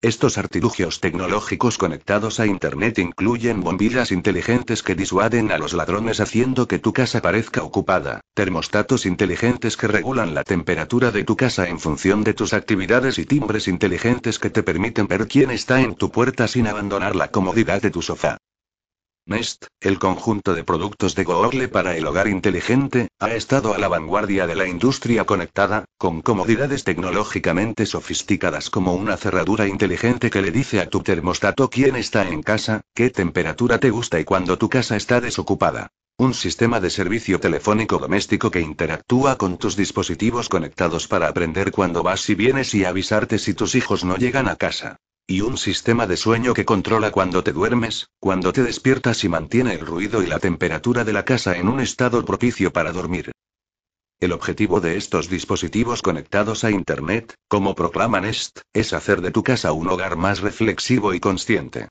Estos 0.04 0.40
artilugios 0.40 1.00
tecnológicos 1.00 1.78
conectados 1.78 2.40
a 2.40 2.48
Internet 2.48 2.98
incluyen 2.98 3.62
bombillas 3.62 4.12
inteligentes 4.12 4.82
que 4.82 4.96
disuaden 4.96 5.52
a 5.52 5.60
los 5.60 5.74
ladrones 5.74 6.20
haciendo 6.20 6.68
que 6.68 6.80
tu 6.80 6.92
casa 6.92 7.22
parezca 7.22 7.62
ocupada, 7.62 8.22
termostatos 8.34 9.06
inteligentes 9.06 9.78
que 9.78 9.88
regulan 9.88 10.34
la 10.34 10.44
temperatura 10.44 11.12
de 11.12 11.24
tu 11.24 11.38
casa 11.38 11.70
en 11.70 11.80
función 11.80 12.24
de 12.24 12.34
tus 12.34 12.54
actividades 12.54 13.20
y 13.20 13.26
timbres 13.26 13.68
inteligentes 13.68 14.40
que 14.40 14.50
te 14.50 14.64
permiten 14.64 15.08
ver 15.08 15.28
quién 15.28 15.52
está 15.52 15.82
en 15.82 15.94
tu 15.94 16.12
puerta 16.12 16.48
sin 16.48 16.66
abandonar 16.66 17.16
la 17.16 17.30
comodidad 17.30 17.80
de 17.80 17.92
tu 17.92 18.02
sofá. 18.02 18.38
Nest, 19.28 19.68
el 19.80 20.00
conjunto 20.00 20.56
de 20.56 20.64
productos 20.64 21.14
de 21.14 21.24
Google 21.24 21.68
para 21.68 21.96
el 21.96 22.08
hogar 22.08 22.28
inteligente, 22.28 23.10
ha 23.20 23.32
estado 23.34 23.74
a 23.74 23.78
la 23.78 23.88
vanguardia 23.88 24.48
de 24.48 24.56
la 24.56 24.68
industria 24.68 25.26
conectada, 25.26 25.86
con 25.98 26.22
comodidades 26.22 26.84
tecnológicamente 26.84 27.86
sofisticadas 27.86 28.72
como 28.72 28.94
una 28.96 29.18
cerradura 29.18 29.68
inteligente 29.68 30.32
que 30.32 30.42
le 30.42 30.50
dice 30.50 30.82
a 30.82 30.90
tu 30.90 31.02
termostato 31.02 31.70
quién 31.70 31.96
está 31.96 32.28
en 32.28 32.42
casa, 32.42 32.82
qué 32.96 33.12
temperatura 33.12 33.78
te 33.78 33.92
gusta 33.92 34.20
y 34.20 34.26
cuando 34.26 34.58
tu 34.58 34.70
casa 34.70 34.98
está 34.98 35.22
desocupada. 35.22 35.92
Un 36.18 36.34
sistema 36.34 36.80
de 36.80 36.90
servicio 36.90 37.40
telefónico 37.40 38.00
doméstico 38.00 38.50
que 38.50 38.62
interactúa 38.62 39.38
con 39.38 39.58
tus 39.58 39.76
dispositivos 39.76 40.50
conectados 40.50 41.08
para 41.08 41.28
aprender 41.28 41.72
cuándo 41.72 42.02
vas 42.02 42.30
y 42.30 42.36
vienes 42.36 42.74
y 42.74 42.86
avisarte 42.86 43.38
si 43.38 43.54
tus 43.54 43.76
hijos 43.76 44.04
no 44.04 44.18
llegan 44.18 44.50
a 44.50 44.56
casa. 44.56 44.98
Y 45.32 45.40
un 45.40 45.58
sistema 45.58 46.08
de 46.08 46.18
sueño 46.18 46.54
que 46.54 46.66
controla 46.66 47.10
cuando 47.10 47.42
te 47.42 47.54
duermes, 47.54 48.10
cuando 48.20 48.52
te 48.52 48.64
despiertas 48.64 49.24
y 49.24 49.30
mantiene 49.30 49.76
el 49.76 49.80
ruido 49.80 50.22
y 50.22 50.28
la 50.28 50.40
temperatura 50.40 51.06
de 51.06 51.14
la 51.14 51.24
casa 51.24 51.56
en 51.56 51.70
un 51.70 51.80
estado 51.80 52.26
propicio 52.26 52.74
para 52.74 52.92
dormir. 52.92 53.32
El 54.20 54.34
objetivo 54.34 54.82
de 54.82 54.98
estos 54.98 55.30
dispositivos 55.30 56.02
conectados 56.02 56.66
a 56.66 56.72
Internet, 56.72 57.34
como 57.48 57.76
proclama 57.76 58.20
Nest, 58.20 58.60
es 58.74 58.92
hacer 58.92 59.22
de 59.22 59.32
tu 59.32 59.42
casa 59.42 59.72
un 59.72 59.88
hogar 59.88 60.18
más 60.18 60.42
reflexivo 60.42 61.14
y 61.14 61.22
consciente. 61.22 61.88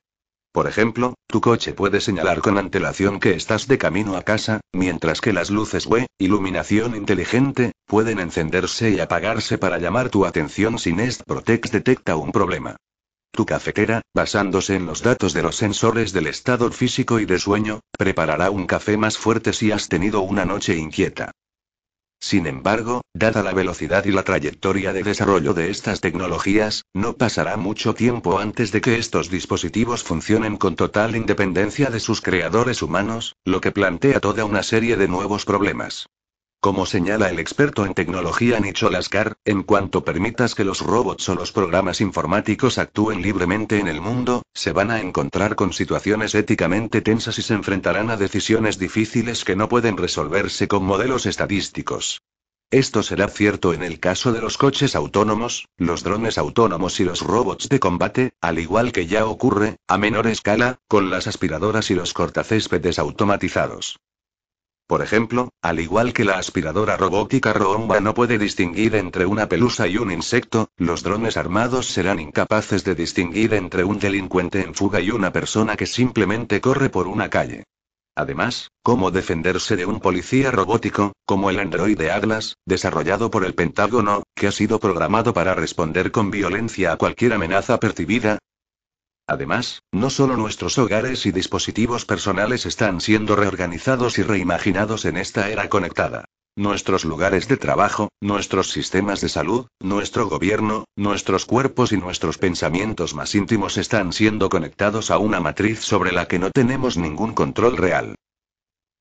Por 0.51 0.67
ejemplo, 0.67 1.15
tu 1.25 1.41
coche 1.41 1.73
puede 1.73 1.99
señalar 1.99 2.41
con 2.41 2.59
antelación 2.59 3.19
que 3.19 3.33
estás 3.33 3.67
de 3.67 3.79
camino 3.79 4.17
a 4.17 4.21
casa, 4.21 4.61
mientras 4.71 5.19
que 5.19 5.33
las 5.33 5.49
luces 5.49 5.87
WE, 5.87 6.05
iluminación 6.19 6.95
inteligente, 6.95 7.71
pueden 7.87 8.19
encenderse 8.19 8.91
y 8.91 8.99
apagarse 8.99 9.57
para 9.57 9.79
llamar 9.79 10.11
tu 10.11 10.27
atención 10.27 10.77
si 10.77 10.93
Nest 10.93 11.23
Protect 11.25 11.71
detecta 11.71 12.15
un 12.15 12.31
problema. 12.31 12.77
Tu 13.33 13.45
cafetera, 13.45 14.01
basándose 14.13 14.75
en 14.75 14.85
los 14.85 15.01
datos 15.01 15.33
de 15.33 15.41
los 15.41 15.55
sensores 15.55 16.11
del 16.11 16.27
estado 16.27 16.69
físico 16.71 17.19
y 17.19 17.25
de 17.25 17.39
sueño, 17.39 17.79
preparará 17.97 18.51
un 18.51 18.67
café 18.67 18.97
más 18.97 19.17
fuerte 19.17 19.53
si 19.53 19.71
has 19.71 19.87
tenido 19.87 20.21
una 20.21 20.43
noche 20.43 20.75
inquieta. 20.75 21.31
Sin 22.19 22.45
embargo, 22.45 23.01
dada 23.15 23.41
la 23.41 23.51
velocidad 23.51 24.05
y 24.05 24.11
la 24.11 24.23
trayectoria 24.23 24.93
de 24.93 25.01
desarrollo 25.01 25.55
de 25.55 25.71
estas 25.71 26.01
tecnologías, 26.01 26.83
no 26.93 27.13
pasará 27.17 27.57
mucho 27.57 27.95
tiempo 27.95 28.37
antes 28.37 28.71
de 28.71 28.81
que 28.81 28.97
estos 28.97 29.31
dispositivos 29.31 30.03
funcionen 30.03 30.57
con 30.57 30.75
total 30.75 31.15
independencia 31.15 31.89
de 31.89 31.99
sus 31.99 32.21
creadores 32.21 32.83
humanos, 32.83 33.35
lo 33.43 33.59
que 33.59 33.71
plantea 33.71 34.19
toda 34.19 34.45
una 34.45 34.61
serie 34.61 34.97
de 34.97 35.07
nuevos 35.07 35.45
problemas. 35.45 36.07
Como 36.63 36.85
señala 36.85 37.31
el 37.31 37.39
experto 37.39 37.87
en 37.87 37.95
tecnología 37.95 38.59
Nicholas 38.59 39.09
Carr, 39.09 39.33
en 39.45 39.63
cuanto 39.63 40.05
permitas 40.05 40.53
que 40.53 40.63
los 40.63 40.81
robots 40.81 41.27
o 41.29 41.33
los 41.33 41.51
programas 41.51 42.01
informáticos 42.01 42.77
actúen 42.77 43.23
libremente 43.23 43.79
en 43.79 43.87
el 43.87 43.99
mundo, 43.99 44.43
se 44.53 44.71
van 44.71 44.91
a 44.91 44.99
encontrar 44.99 45.55
con 45.55 45.73
situaciones 45.73 46.35
éticamente 46.35 47.01
tensas 47.01 47.39
y 47.39 47.41
se 47.41 47.55
enfrentarán 47.55 48.11
a 48.11 48.15
decisiones 48.15 48.77
difíciles 48.77 49.43
que 49.43 49.55
no 49.55 49.69
pueden 49.69 49.97
resolverse 49.97 50.67
con 50.67 50.83
modelos 50.83 51.25
estadísticos. 51.25 52.21
Esto 52.69 53.01
será 53.01 53.27
cierto 53.27 53.73
en 53.73 53.81
el 53.81 53.99
caso 53.99 54.31
de 54.31 54.41
los 54.41 54.59
coches 54.59 54.95
autónomos, 54.95 55.67
los 55.77 56.03
drones 56.03 56.37
autónomos 56.37 56.99
y 56.99 57.05
los 57.05 57.21
robots 57.21 57.69
de 57.69 57.79
combate, 57.79 58.33
al 58.39 58.59
igual 58.59 58.91
que 58.91 59.07
ya 59.07 59.25
ocurre, 59.25 59.77
a 59.87 59.97
menor 59.97 60.27
escala, 60.27 60.77
con 60.87 61.09
las 61.09 61.25
aspiradoras 61.25 61.89
y 61.89 61.95
los 61.95 62.13
cortacéspedes 62.13 62.99
automatizados. 62.99 63.97
Por 64.91 65.01
ejemplo, 65.01 65.53
al 65.61 65.79
igual 65.79 66.11
que 66.11 66.25
la 66.25 66.37
aspiradora 66.37 66.97
robótica 66.97 67.53
Roomba 67.53 68.01
no 68.01 68.13
puede 68.13 68.37
distinguir 68.37 68.95
entre 68.95 69.25
una 69.25 69.47
pelusa 69.47 69.87
y 69.87 69.97
un 69.97 70.11
insecto, 70.11 70.67
los 70.75 71.01
drones 71.01 71.37
armados 71.37 71.85
serán 71.85 72.19
incapaces 72.19 72.83
de 72.83 72.93
distinguir 72.93 73.53
entre 73.53 73.85
un 73.85 73.99
delincuente 73.99 74.59
en 74.59 74.75
fuga 74.75 74.99
y 74.99 75.11
una 75.11 75.31
persona 75.31 75.77
que 75.77 75.85
simplemente 75.85 76.59
corre 76.59 76.89
por 76.89 77.07
una 77.07 77.29
calle. 77.29 77.63
Además, 78.17 78.69
cómo 78.83 79.11
defenderse 79.11 79.77
de 79.77 79.85
un 79.85 80.01
policía 80.01 80.51
robótico, 80.51 81.13
como 81.25 81.49
el 81.49 81.61
androide 81.61 82.11
Atlas, 82.11 82.57
desarrollado 82.65 83.31
por 83.31 83.45
el 83.45 83.55
Pentágono, 83.55 84.23
que 84.35 84.47
ha 84.47 84.51
sido 84.51 84.81
programado 84.81 85.33
para 85.33 85.55
responder 85.55 86.11
con 86.11 86.31
violencia 86.31 86.91
a 86.91 86.97
cualquier 86.97 87.31
amenaza 87.31 87.79
percibida, 87.79 88.39
Además, 89.27 89.81
no 89.91 90.09
solo 90.09 90.35
nuestros 90.35 90.77
hogares 90.77 91.25
y 91.25 91.31
dispositivos 91.31 92.05
personales 92.05 92.65
están 92.65 93.01
siendo 93.01 93.35
reorganizados 93.35 94.17
y 94.19 94.23
reimaginados 94.23 95.05
en 95.05 95.17
esta 95.17 95.49
era 95.49 95.69
conectada. 95.69 96.25
Nuestros 96.57 97.05
lugares 97.05 97.47
de 97.47 97.55
trabajo, 97.55 98.09
nuestros 98.19 98.71
sistemas 98.71 99.21
de 99.21 99.29
salud, 99.29 99.67
nuestro 99.79 100.27
gobierno, 100.27 100.83
nuestros 100.97 101.45
cuerpos 101.45 101.93
y 101.93 101.97
nuestros 101.97 102.37
pensamientos 102.37 103.13
más 103.13 103.35
íntimos 103.35 103.77
están 103.77 104.11
siendo 104.11 104.49
conectados 104.49 105.11
a 105.11 105.17
una 105.17 105.39
matriz 105.39 105.79
sobre 105.79 106.11
la 106.11 106.27
que 106.27 106.39
no 106.39 106.51
tenemos 106.51 106.97
ningún 106.97 107.33
control 107.33 107.77
real. 107.77 108.15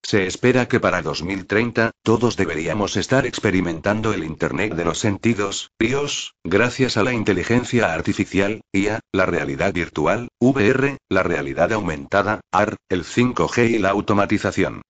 Se 0.03 0.27
espera 0.27 0.67
que 0.67 0.81
para 0.81 1.03
2030, 1.03 1.93
todos 2.03 2.37
deberíamos 2.37 2.97
estar 2.97 3.27
experimentando 3.27 4.13
el 4.13 4.25
Internet 4.25 4.75
de 4.75 4.85
los 4.85 4.99
sentidos, 4.99 5.71
IOS, 5.79 6.35
gracias 6.43 6.97
a 6.97 7.05
la 7.05 7.13
inteligencia 7.13 7.93
artificial, 7.93 8.63
IA, 8.73 9.01
la 9.13 9.27
realidad 9.27 9.73
virtual, 9.73 10.29
VR, 10.41 10.99
la 11.09 11.23
realidad 11.23 11.73
aumentada, 11.73 12.41
AR, 12.51 12.77
el 12.89 13.05
5G 13.05 13.71
y 13.71 13.79
la 13.79 13.91
automatización. 13.91 14.83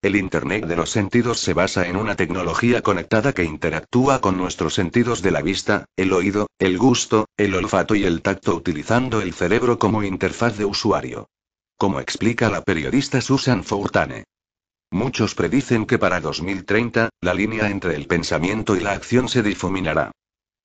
El 0.00 0.14
Internet 0.14 0.66
de 0.66 0.76
los 0.76 0.90
sentidos 0.90 1.40
se 1.40 1.54
basa 1.54 1.88
en 1.88 1.96
una 1.96 2.14
tecnología 2.14 2.82
conectada 2.82 3.32
que 3.32 3.42
interactúa 3.42 4.20
con 4.20 4.36
nuestros 4.36 4.74
sentidos 4.74 5.22
de 5.22 5.32
la 5.32 5.42
vista, 5.42 5.86
el 5.96 6.12
oído, 6.12 6.46
el 6.60 6.78
gusto, 6.78 7.26
el 7.36 7.54
olfato 7.56 7.96
y 7.96 8.04
el 8.04 8.22
tacto 8.22 8.54
utilizando 8.54 9.20
el 9.20 9.32
cerebro 9.32 9.80
como 9.80 10.04
interfaz 10.04 10.56
de 10.56 10.66
usuario. 10.66 11.26
Como 11.76 11.98
explica 11.98 12.48
la 12.48 12.62
periodista 12.62 13.20
Susan 13.20 13.64
Fourtane. 13.64 14.24
Muchos 14.90 15.34
predicen 15.34 15.84
que 15.84 15.98
para 15.98 16.20
2030, 16.20 17.10
la 17.20 17.34
línea 17.34 17.68
entre 17.68 17.94
el 17.94 18.06
pensamiento 18.06 18.74
y 18.74 18.80
la 18.80 18.92
acción 18.92 19.28
se 19.28 19.42
difuminará. 19.42 20.12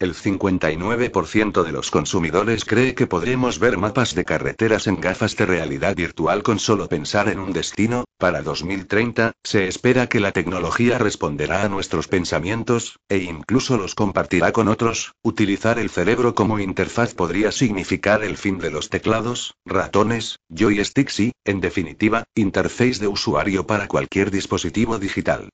El 0.03 0.15
59% 0.15 1.63
de 1.63 1.71
los 1.71 1.89
consumidores 1.89 2.65
cree 2.65 2.93
que 2.93 3.07
podremos 3.07 3.57
ver 3.57 3.77
mapas 3.77 4.15
de 4.15 4.25
carreteras 4.25 4.87
en 4.87 4.99
gafas 4.99 5.37
de 5.37 5.45
realidad 5.45 5.95
virtual 5.95 6.43
con 6.43 6.59
solo 6.59 6.89
pensar 6.89 7.29
en 7.29 7.39
un 7.39 7.53
destino. 7.53 8.03
Para 8.17 8.41
2030, 8.41 9.31
se 9.45 9.69
espera 9.69 10.07
que 10.07 10.19
la 10.19 10.33
tecnología 10.33 10.97
responderá 10.97 11.63
a 11.63 11.69
nuestros 11.69 12.09
pensamientos, 12.09 12.99
e 13.07 13.19
incluso 13.19 13.77
los 13.77 13.95
compartirá 13.95 14.51
con 14.51 14.67
otros. 14.67 15.13
Utilizar 15.23 15.79
el 15.79 15.89
cerebro 15.89 16.35
como 16.35 16.59
interfaz 16.59 17.13
podría 17.13 17.53
significar 17.53 18.25
el 18.25 18.35
fin 18.35 18.59
de 18.59 18.71
los 18.71 18.89
teclados, 18.89 19.55
ratones, 19.63 20.35
joysticks 20.49 21.21
y, 21.21 21.31
en 21.45 21.61
definitiva, 21.61 22.25
interface 22.35 22.99
de 22.99 23.07
usuario 23.07 23.65
para 23.65 23.87
cualquier 23.87 24.31
dispositivo 24.31 24.99
digital. 24.99 25.47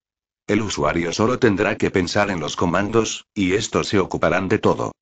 El 0.49 0.63
usuario 0.63 1.13
solo 1.13 1.37
tendrá 1.37 1.77
que 1.77 1.91
pensar 1.91 2.31
en 2.31 2.39
los 2.39 2.55
comandos, 2.55 3.27
y 3.35 3.53
estos 3.53 3.87
se 3.87 3.99
ocuparán 3.99 4.49
de 4.49 4.57
todo. 4.57 4.93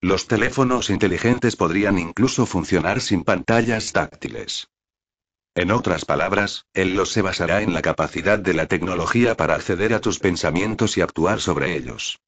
Los 0.00 0.26
teléfonos 0.26 0.90
inteligentes 0.90 1.54
podrían 1.54 1.96
incluso 1.96 2.44
funcionar 2.44 3.00
sin 3.00 3.22
pantallas 3.22 3.92
táctiles. 3.92 4.66
En 5.54 5.70
otras 5.70 6.06
palabras, 6.06 6.66
el 6.74 6.96
lo 6.96 7.06
se 7.06 7.22
basará 7.22 7.62
en 7.62 7.72
la 7.72 7.82
capacidad 7.82 8.40
de 8.40 8.52
la 8.52 8.66
tecnología 8.66 9.36
para 9.36 9.54
acceder 9.54 9.94
a 9.94 10.00
tus 10.00 10.18
pensamientos 10.18 10.98
y 10.98 11.02
actuar 11.02 11.40
sobre 11.40 11.76
ellos. 11.76 12.18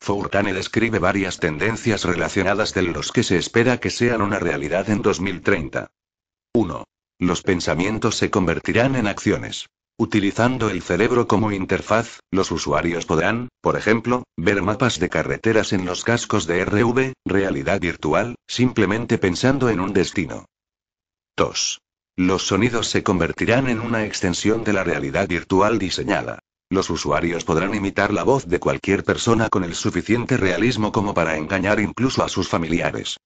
Fourtane 0.00 0.54
describe 0.54 1.00
varias 1.00 1.38
tendencias 1.38 2.06
relacionadas 2.06 2.72
de 2.72 2.80
los 2.80 3.12
que 3.12 3.24
se 3.24 3.36
espera 3.36 3.78
que 3.78 3.90
sean 3.90 4.22
una 4.22 4.38
realidad 4.38 4.88
en 4.88 5.02
2030. 5.02 5.90
1. 6.54 6.84
Los 7.18 7.42
pensamientos 7.42 8.16
se 8.16 8.30
convertirán 8.30 8.96
en 8.96 9.06
acciones. 9.06 9.68
Utilizando 10.00 10.70
el 10.70 10.80
cerebro 10.80 11.28
como 11.28 11.52
interfaz, 11.52 12.20
los 12.30 12.50
usuarios 12.52 13.04
podrán, 13.04 13.50
por 13.60 13.76
ejemplo, 13.76 14.22
ver 14.34 14.62
mapas 14.62 14.98
de 14.98 15.10
carreteras 15.10 15.74
en 15.74 15.84
los 15.84 16.04
cascos 16.04 16.46
de 16.46 16.64
RV, 16.64 17.12
realidad 17.26 17.78
virtual, 17.80 18.36
simplemente 18.48 19.18
pensando 19.18 19.68
en 19.68 19.78
un 19.78 19.92
destino. 19.92 20.46
2. 21.36 21.82
Los 22.16 22.46
sonidos 22.46 22.86
se 22.88 23.02
convertirán 23.02 23.68
en 23.68 23.78
una 23.78 24.06
extensión 24.06 24.64
de 24.64 24.72
la 24.72 24.84
realidad 24.84 25.28
virtual 25.28 25.78
diseñada. 25.78 26.38
Los 26.70 26.88
usuarios 26.88 27.44
podrán 27.44 27.74
imitar 27.74 28.10
la 28.10 28.22
voz 28.22 28.46
de 28.46 28.58
cualquier 28.58 29.04
persona 29.04 29.50
con 29.50 29.64
el 29.64 29.74
suficiente 29.74 30.38
realismo 30.38 30.92
como 30.92 31.12
para 31.12 31.36
engañar 31.36 31.78
incluso 31.78 32.24
a 32.24 32.30
sus 32.30 32.48
familiares. 32.48 33.18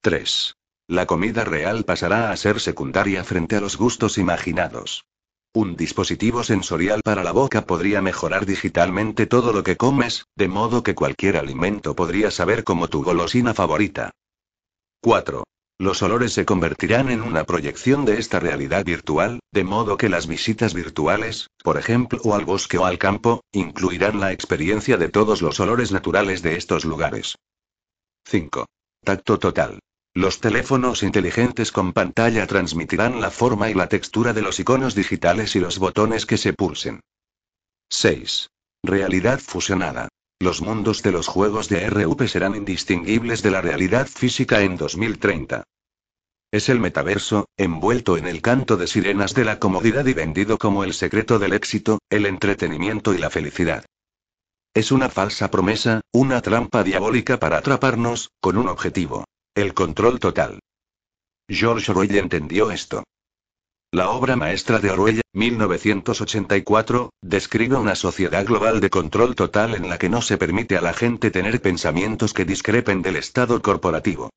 3. 0.00 0.56
La 0.88 1.06
comida 1.06 1.44
real 1.44 1.84
pasará 1.84 2.32
a 2.32 2.36
ser 2.36 2.58
secundaria 2.58 3.22
frente 3.22 3.54
a 3.54 3.60
los 3.60 3.76
gustos 3.76 4.18
imaginados. 4.18 5.04
Un 5.56 5.76
dispositivo 5.76 6.42
sensorial 6.42 7.00
para 7.04 7.22
la 7.22 7.30
boca 7.30 7.64
podría 7.64 8.02
mejorar 8.02 8.44
digitalmente 8.44 9.26
todo 9.26 9.52
lo 9.52 9.62
que 9.62 9.76
comes, 9.76 10.26
de 10.34 10.48
modo 10.48 10.82
que 10.82 10.96
cualquier 10.96 11.36
alimento 11.36 11.94
podría 11.94 12.32
saber 12.32 12.64
como 12.64 12.88
tu 12.88 13.04
golosina 13.04 13.54
favorita. 13.54 14.10
4. 15.00 15.44
Los 15.78 16.02
olores 16.02 16.32
se 16.32 16.44
convertirán 16.44 17.08
en 17.08 17.20
una 17.22 17.44
proyección 17.44 18.04
de 18.04 18.18
esta 18.18 18.40
realidad 18.40 18.84
virtual, 18.84 19.38
de 19.52 19.62
modo 19.62 19.96
que 19.96 20.08
las 20.08 20.26
visitas 20.26 20.74
virtuales, 20.74 21.50
por 21.62 21.78
ejemplo, 21.78 22.18
o 22.24 22.34
al 22.34 22.44
bosque 22.44 22.76
o 22.78 22.84
al 22.84 22.98
campo, 22.98 23.44
incluirán 23.52 24.18
la 24.18 24.32
experiencia 24.32 24.96
de 24.96 25.08
todos 25.08 25.40
los 25.40 25.60
olores 25.60 25.92
naturales 25.92 26.42
de 26.42 26.56
estos 26.56 26.84
lugares. 26.84 27.36
5. 28.24 28.66
Tacto 29.04 29.38
total. 29.38 29.78
Los 30.16 30.38
teléfonos 30.38 31.02
inteligentes 31.02 31.72
con 31.72 31.92
pantalla 31.92 32.46
transmitirán 32.46 33.20
la 33.20 33.32
forma 33.32 33.68
y 33.68 33.74
la 33.74 33.88
textura 33.88 34.32
de 34.32 34.42
los 34.42 34.60
iconos 34.60 34.94
digitales 34.94 35.56
y 35.56 35.60
los 35.60 35.80
botones 35.80 36.24
que 36.24 36.38
se 36.38 36.52
pulsen. 36.52 37.00
6. 37.90 38.48
Realidad 38.84 39.40
fusionada. 39.40 40.08
Los 40.38 40.62
mundos 40.62 41.02
de 41.02 41.10
los 41.10 41.26
juegos 41.26 41.68
de 41.68 41.90
RUP 41.90 42.28
serán 42.28 42.54
indistinguibles 42.54 43.42
de 43.42 43.50
la 43.50 43.60
realidad 43.60 44.06
física 44.06 44.60
en 44.60 44.76
2030. 44.76 45.64
Es 46.52 46.68
el 46.68 46.78
metaverso, 46.78 47.46
envuelto 47.56 48.16
en 48.16 48.28
el 48.28 48.40
canto 48.40 48.76
de 48.76 48.86
sirenas 48.86 49.34
de 49.34 49.44
la 49.44 49.58
comodidad 49.58 50.06
y 50.06 50.12
vendido 50.12 50.58
como 50.58 50.84
el 50.84 50.94
secreto 50.94 51.40
del 51.40 51.54
éxito, 51.54 51.98
el 52.08 52.26
entretenimiento 52.26 53.14
y 53.14 53.18
la 53.18 53.30
felicidad. 53.30 53.84
Es 54.74 54.92
una 54.92 55.08
falsa 55.08 55.50
promesa, 55.50 56.02
una 56.12 56.40
trampa 56.40 56.84
diabólica 56.84 57.40
para 57.40 57.58
atraparnos, 57.58 58.30
con 58.40 58.58
un 58.58 58.68
objetivo. 58.68 59.24
El 59.56 59.72
control 59.72 60.18
total. 60.18 60.58
George 61.48 61.92
Orwell 61.92 62.16
entendió 62.16 62.72
esto. 62.72 63.04
La 63.92 64.10
obra 64.10 64.34
maestra 64.34 64.80
de 64.80 64.90
Orwell, 64.90 65.20
1984, 65.32 67.10
describe 67.22 67.76
una 67.76 67.94
sociedad 67.94 68.44
global 68.44 68.80
de 68.80 68.90
control 68.90 69.36
total 69.36 69.76
en 69.76 69.88
la 69.88 69.96
que 69.96 70.08
no 70.08 70.22
se 70.22 70.38
permite 70.38 70.76
a 70.76 70.80
la 70.80 70.92
gente 70.92 71.30
tener 71.30 71.62
pensamientos 71.62 72.34
que 72.34 72.44
discrepen 72.44 73.00
del 73.00 73.14
Estado 73.14 73.62
corporativo. 73.62 74.30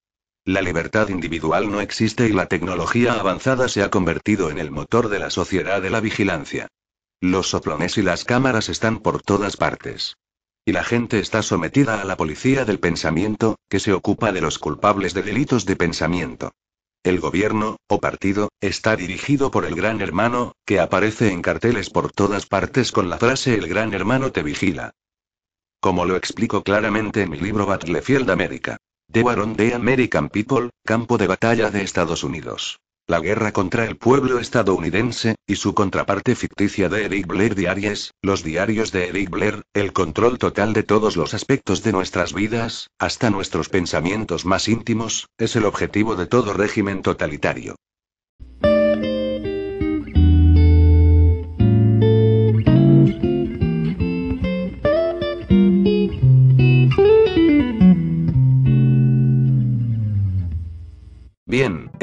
La 0.46 0.62
libertad 0.62 1.10
individual 1.10 1.72
no 1.72 1.82
existe 1.82 2.28
y 2.28 2.34
la 2.34 2.46
tecnología 2.46 3.14
avanzada 3.14 3.70
se 3.70 3.82
ha 3.82 3.90
convertido 3.90 4.52
en 4.52 4.60
el 4.60 4.70
motor 4.70 5.10
de 5.10 5.18
la 5.18 5.32
sociedad 5.32 5.82
de 5.82 5.90
la 5.90 6.00
vigilancia. 6.00 6.68
Los 7.22 7.50
soplones 7.50 7.98
y 7.98 8.04
las 8.04 8.24
cámaras 8.24 8.70
están 8.70 9.00
por 9.00 9.24
todas 9.24 9.58
partes. 9.58 10.16
Y 10.68 10.74
la 10.74 10.84
gente 10.84 11.20
está 11.20 11.44
sometida 11.44 12.02
a 12.02 12.04
la 12.04 12.18
policía 12.18 12.66
del 12.66 12.82
pensamiento, 12.82 13.56
que 13.70 13.80
se 13.80 13.94
ocupa 13.94 14.34
de 14.34 14.42
los 14.42 14.60
culpables 14.60 15.14
de 15.14 15.24
delitos 15.24 15.66
de 15.66 15.78
pensamiento. 15.78 16.52
El 17.04 17.22
gobierno, 17.22 17.78
o 17.88 18.02
partido, 18.02 18.50
está 18.60 18.98
dirigido 18.98 19.50
por 19.50 19.64
el 19.64 19.76
Gran 19.76 20.02
Hermano, 20.02 20.52
que 20.66 20.82
aparece 20.82 21.32
en 21.32 21.42
carteles 21.42 21.90
por 21.90 22.12
todas 22.12 22.48
partes 22.48 22.92
con 22.92 23.10
la 23.10 23.18
frase 23.18 23.56
El 23.56 23.70
Gran 23.70 23.94
Hermano 23.94 24.34
te 24.34 24.44
vigila. 24.44 24.92
Como 25.80 26.04
lo 26.04 26.18
explico 26.18 26.64
claramente 26.64 27.22
en 27.22 27.30
mi 27.30 27.40
libro 27.40 27.66
Battlefield 27.66 28.30
America. 28.30 28.76
The 29.10 29.22
War 29.22 29.40
on 29.40 29.56
the 29.56 29.74
American 29.74 30.28
People, 30.28 30.70
Campo 30.86 31.18
de 31.18 31.28
Batalla 31.28 31.72
de 31.72 31.82
Estados 31.82 32.26
Unidos. 32.26 32.82
La 33.10 33.22
guerra 33.22 33.54
contra 33.54 33.86
el 33.86 33.96
pueblo 33.96 34.38
estadounidense, 34.38 35.36
y 35.48 35.56
su 35.56 35.74
contraparte 35.74 36.36
ficticia 36.36 36.90
de 36.90 37.06
Eric 37.06 37.26
Blair 37.26 37.56
Diaries, 37.56 38.12
los 38.22 38.44
diarios 38.44 38.92
de 38.92 39.08
Eric 39.08 39.30
Blair, 39.30 39.64
el 39.74 39.94
control 39.94 40.38
total 40.38 40.74
de 40.74 40.84
todos 40.84 41.16
los 41.16 41.34
aspectos 41.34 41.84
de 41.84 41.94
nuestras 41.94 42.34
vidas, 42.34 42.90
hasta 43.00 43.30
nuestros 43.30 43.70
pensamientos 43.70 44.46
más 44.46 44.68
íntimos, 44.68 45.30
es 45.38 45.56
el 45.56 45.64
objetivo 45.64 46.18
de 46.18 46.26
todo 46.26 46.52
régimen 46.52 47.02
totalitario. 47.02 47.78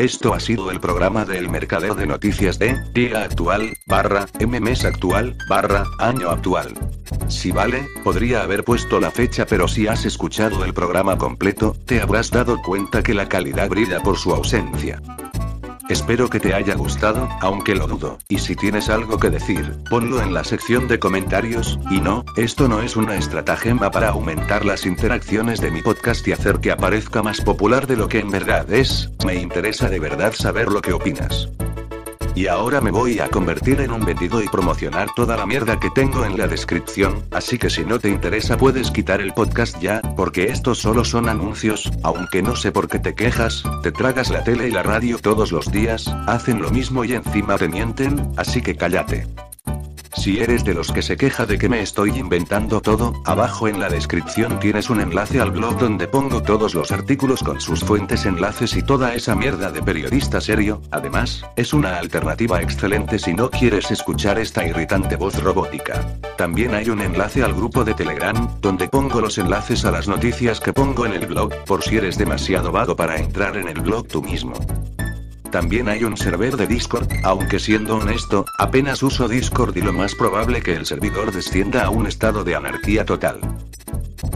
Esto 0.04 0.34
ha 0.34 0.40
sido 0.40 0.70
el 0.70 0.80
programa 0.80 1.24
del 1.24 1.48
mercadeo 1.48 1.94
de 1.94 2.06
noticias 2.06 2.58
de 2.58 2.78
día 2.92 3.24
actual, 3.24 3.74
barra, 3.86 4.26
mes 4.46 4.84
actual, 4.84 5.34
barra, 5.48 5.84
año 5.98 6.28
actual. 6.28 6.74
Si 7.28 7.50
vale, 7.52 7.86
podría 8.04 8.42
haber 8.42 8.64
puesto 8.64 9.00
la 9.00 9.10
fecha 9.10 9.46
pero 9.46 9.66
si 9.66 9.86
has 9.86 10.04
escuchado 10.04 10.64
el 10.66 10.74
programa 10.74 11.16
completo, 11.16 11.74
te 11.86 12.02
habrás 12.02 12.30
dado 12.30 12.60
cuenta 12.60 13.02
que 13.02 13.14
la 13.14 13.30
calidad 13.30 13.70
brilla 13.70 14.00
por 14.00 14.18
su 14.18 14.34
ausencia. 14.34 15.00
Espero 15.88 16.30
que 16.30 16.40
te 16.40 16.54
haya 16.54 16.74
gustado, 16.74 17.28
aunque 17.42 17.74
lo 17.74 17.86
dudo, 17.86 18.18
y 18.28 18.38
si 18.38 18.56
tienes 18.56 18.88
algo 18.88 19.18
que 19.18 19.28
decir, 19.28 19.74
ponlo 19.90 20.22
en 20.22 20.32
la 20.32 20.42
sección 20.42 20.88
de 20.88 20.98
comentarios, 20.98 21.78
y 21.90 22.00
no, 22.00 22.24
esto 22.36 22.68
no 22.68 22.80
es 22.80 22.96
una 22.96 23.16
estratagema 23.16 23.90
para 23.90 24.08
aumentar 24.08 24.64
las 24.64 24.86
interacciones 24.86 25.60
de 25.60 25.70
mi 25.70 25.82
podcast 25.82 26.26
y 26.26 26.32
hacer 26.32 26.60
que 26.60 26.72
aparezca 26.72 27.22
más 27.22 27.42
popular 27.42 27.86
de 27.86 27.96
lo 27.96 28.08
que 28.08 28.20
en 28.20 28.30
verdad 28.30 28.72
es, 28.72 29.10
me 29.26 29.34
interesa 29.34 29.90
de 29.90 30.00
verdad 30.00 30.32
saber 30.32 30.68
lo 30.68 30.80
que 30.80 30.94
opinas. 30.94 31.50
Y 32.34 32.48
ahora 32.48 32.80
me 32.80 32.90
voy 32.90 33.20
a 33.20 33.28
convertir 33.28 33.80
en 33.80 33.92
un 33.92 34.04
vendido 34.04 34.42
y 34.42 34.48
promocionar 34.48 35.08
toda 35.14 35.36
la 35.36 35.46
mierda 35.46 35.78
que 35.78 35.90
tengo 35.90 36.24
en 36.24 36.36
la 36.36 36.48
descripción, 36.48 37.24
así 37.30 37.58
que 37.58 37.70
si 37.70 37.84
no 37.84 37.98
te 37.98 38.08
interesa 38.08 38.56
puedes 38.56 38.90
quitar 38.90 39.20
el 39.20 39.32
podcast 39.32 39.80
ya, 39.80 40.00
porque 40.16 40.44
estos 40.44 40.78
solo 40.78 41.04
son 41.04 41.28
anuncios, 41.28 41.90
aunque 42.02 42.42
no 42.42 42.56
sé 42.56 42.72
por 42.72 42.88
qué 42.88 42.98
te 42.98 43.14
quejas, 43.14 43.62
te 43.82 43.92
tragas 43.92 44.30
la 44.30 44.42
tele 44.42 44.68
y 44.68 44.72
la 44.72 44.82
radio 44.82 45.18
todos 45.18 45.52
los 45.52 45.70
días, 45.70 46.08
hacen 46.26 46.60
lo 46.60 46.70
mismo 46.70 47.04
y 47.04 47.14
encima 47.14 47.56
te 47.56 47.68
mienten, 47.68 48.32
así 48.36 48.62
que 48.62 48.76
cállate. 48.76 49.26
Si 50.16 50.40
eres 50.40 50.64
de 50.64 50.74
los 50.74 50.92
que 50.92 51.02
se 51.02 51.16
queja 51.16 51.44
de 51.44 51.58
que 51.58 51.68
me 51.68 51.80
estoy 51.80 52.10
inventando 52.18 52.80
todo, 52.80 53.14
abajo 53.24 53.68
en 53.68 53.80
la 53.80 53.88
descripción 53.88 54.58
tienes 54.60 54.88
un 54.88 55.00
enlace 55.00 55.40
al 55.40 55.50
blog 55.50 55.78
donde 55.78 56.06
pongo 56.06 56.42
todos 56.42 56.74
los 56.74 56.92
artículos 56.92 57.42
con 57.42 57.60
sus 57.60 57.80
fuentes, 57.80 58.24
enlaces 58.24 58.76
y 58.76 58.82
toda 58.82 59.14
esa 59.14 59.34
mierda 59.34 59.70
de 59.70 59.82
periodista 59.82 60.40
serio. 60.40 60.80
Además, 60.90 61.44
es 61.56 61.74
una 61.74 61.98
alternativa 61.98 62.62
excelente 62.62 63.18
si 63.18 63.34
no 63.34 63.50
quieres 63.50 63.90
escuchar 63.90 64.38
esta 64.38 64.66
irritante 64.66 65.16
voz 65.16 65.42
robótica. 65.42 66.18
También 66.36 66.74
hay 66.74 66.90
un 66.90 67.00
enlace 67.00 67.42
al 67.42 67.54
grupo 67.54 67.84
de 67.84 67.94
Telegram, 67.94 68.48
donde 68.60 68.88
pongo 68.88 69.20
los 69.20 69.38
enlaces 69.38 69.84
a 69.84 69.90
las 69.90 70.08
noticias 70.08 70.60
que 70.60 70.72
pongo 70.72 71.06
en 71.06 71.12
el 71.12 71.26
blog, 71.26 71.52
por 71.64 71.82
si 71.82 71.96
eres 71.96 72.16
demasiado 72.16 72.72
vago 72.72 72.96
para 72.96 73.16
entrar 73.18 73.56
en 73.56 73.68
el 73.68 73.80
blog 73.80 74.06
tú 74.06 74.22
mismo. 74.22 74.54
También 75.54 75.88
hay 75.88 76.02
un 76.02 76.16
server 76.16 76.56
de 76.56 76.66
Discord, 76.66 77.06
aunque 77.22 77.60
siendo 77.60 77.98
honesto, 77.98 78.44
apenas 78.58 79.04
uso 79.04 79.28
Discord 79.28 79.76
y 79.76 79.82
lo 79.82 79.92
más 79.92 80.16
probable 80.16 80.60
que 80.60 80.74
el 80.74 80.84
servidor 80.84 81.30
descienda 81.30 81.84
a 81.84 81.90
un 81.90 82.08
estado 82.08 82.42
de 82.42 82.56
anarquía 82.56 83.04
total. 83.04 83.38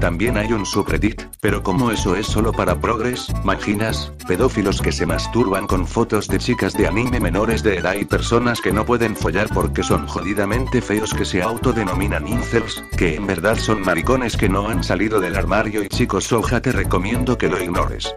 También 0.00 0.38
hay 0.38 0.52
un 0.52 0.64
subreddit, 0.64 1.20
pero 1.40 1.64
como 1.64 1.90
eso 1.90 2.14
es 2.14 2.28
solo 2.28 2.52
para 2.52 2.80
progres, 2.80 3.26
maginas, 3.42 4.12
pedófilos 4.28 4.80
que 4.80 4.92
se 4.92 5.06
masturban 5.06 5.66
con 5.66 5.88
fotos 5.88 6.28
de 6.28 6.38
chicas 6.38 6.74
de 6.74 6.86
anime 6.86 7.18
menores 7.18 7.64
de 7.64 7.78
edad 7.78 7.96
y 7.96 8.04
personas 8.04 8.60
que 8.60 8.70
no 8.70 8.86
pueden 8.86 9.16
follar 9.16 9.48
porque 9.52 9.82
son 9.82 10.06
jodidamente 10.06 10.80
feos 10.80 11.12
que 11.14 11.24
se 11.24 11.42
autodenominan 11.42 12.28
incels, 12.28 12.84
que 12.96 13.16
en 13.16 13.26
verdad 13.26 13.58
son 13.58 13.80
maricones 13.80 14.36
que 14.36 14.48
no 14.48 14.68
han 14.68 14.84
salido 14.84 15.18
del 15.18 15.34
armario 15.34 15.82
y 15.82 15.88
chicos 15.88 16.26
soja 16.26 16.60
te 16.62 16.70
recomiendo 16.70 17.36
que 17.36 17.48
lo 17.48 17.60
ignores. 17.60 18.14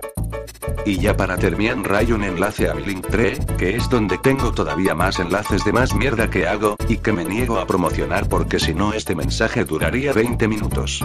Y 0.86 0.98
ya 0.98 1.16
para 1.16 1.38
terminar 1.38 1.94
hay 1.94 2.12
un 2.12 2.24
enlace 2.24 2.70
a 2.70 2.74
mi 2.74 2.84
Linktree, 2.84 3.40
que 3.58 3.76
es 3.76 3.90
donde 3.90 4.18
tengo 4.18 4.52
todavía 4.52 4.96
más 4.96 5.20
enlaces 5.20 5.64
de 5.64 5.74
más 5.74 5.94
mierda 5.94 6.30
que 6.30 6.48
hago, 6.48 6.76
y 6.88 6.98
que 6.98 7.12
me 7.12 7.26
niego 7.26 7.60
a 7.60 7.68
promocionar 7.68 8.28
porque 8.28 8.60
si 8.60 8.74
no 8.74 8.94
este 8.94 9.16
mensaje 9.16 9.64
duraría 9.64 10.14
20 10.14 10.48
minutos. 10.48 11.04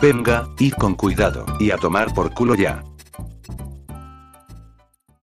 Venga, 0.00 0.48
y 0.58 0.70
con 0.70 0.94
cuidado, 0.94 1.46
y 1.58 1.70
a 1.70 1.76
tomar 1.76 2.14
por 2.14 2.32
culo 2.32 2.54
ya. 2.54 2.82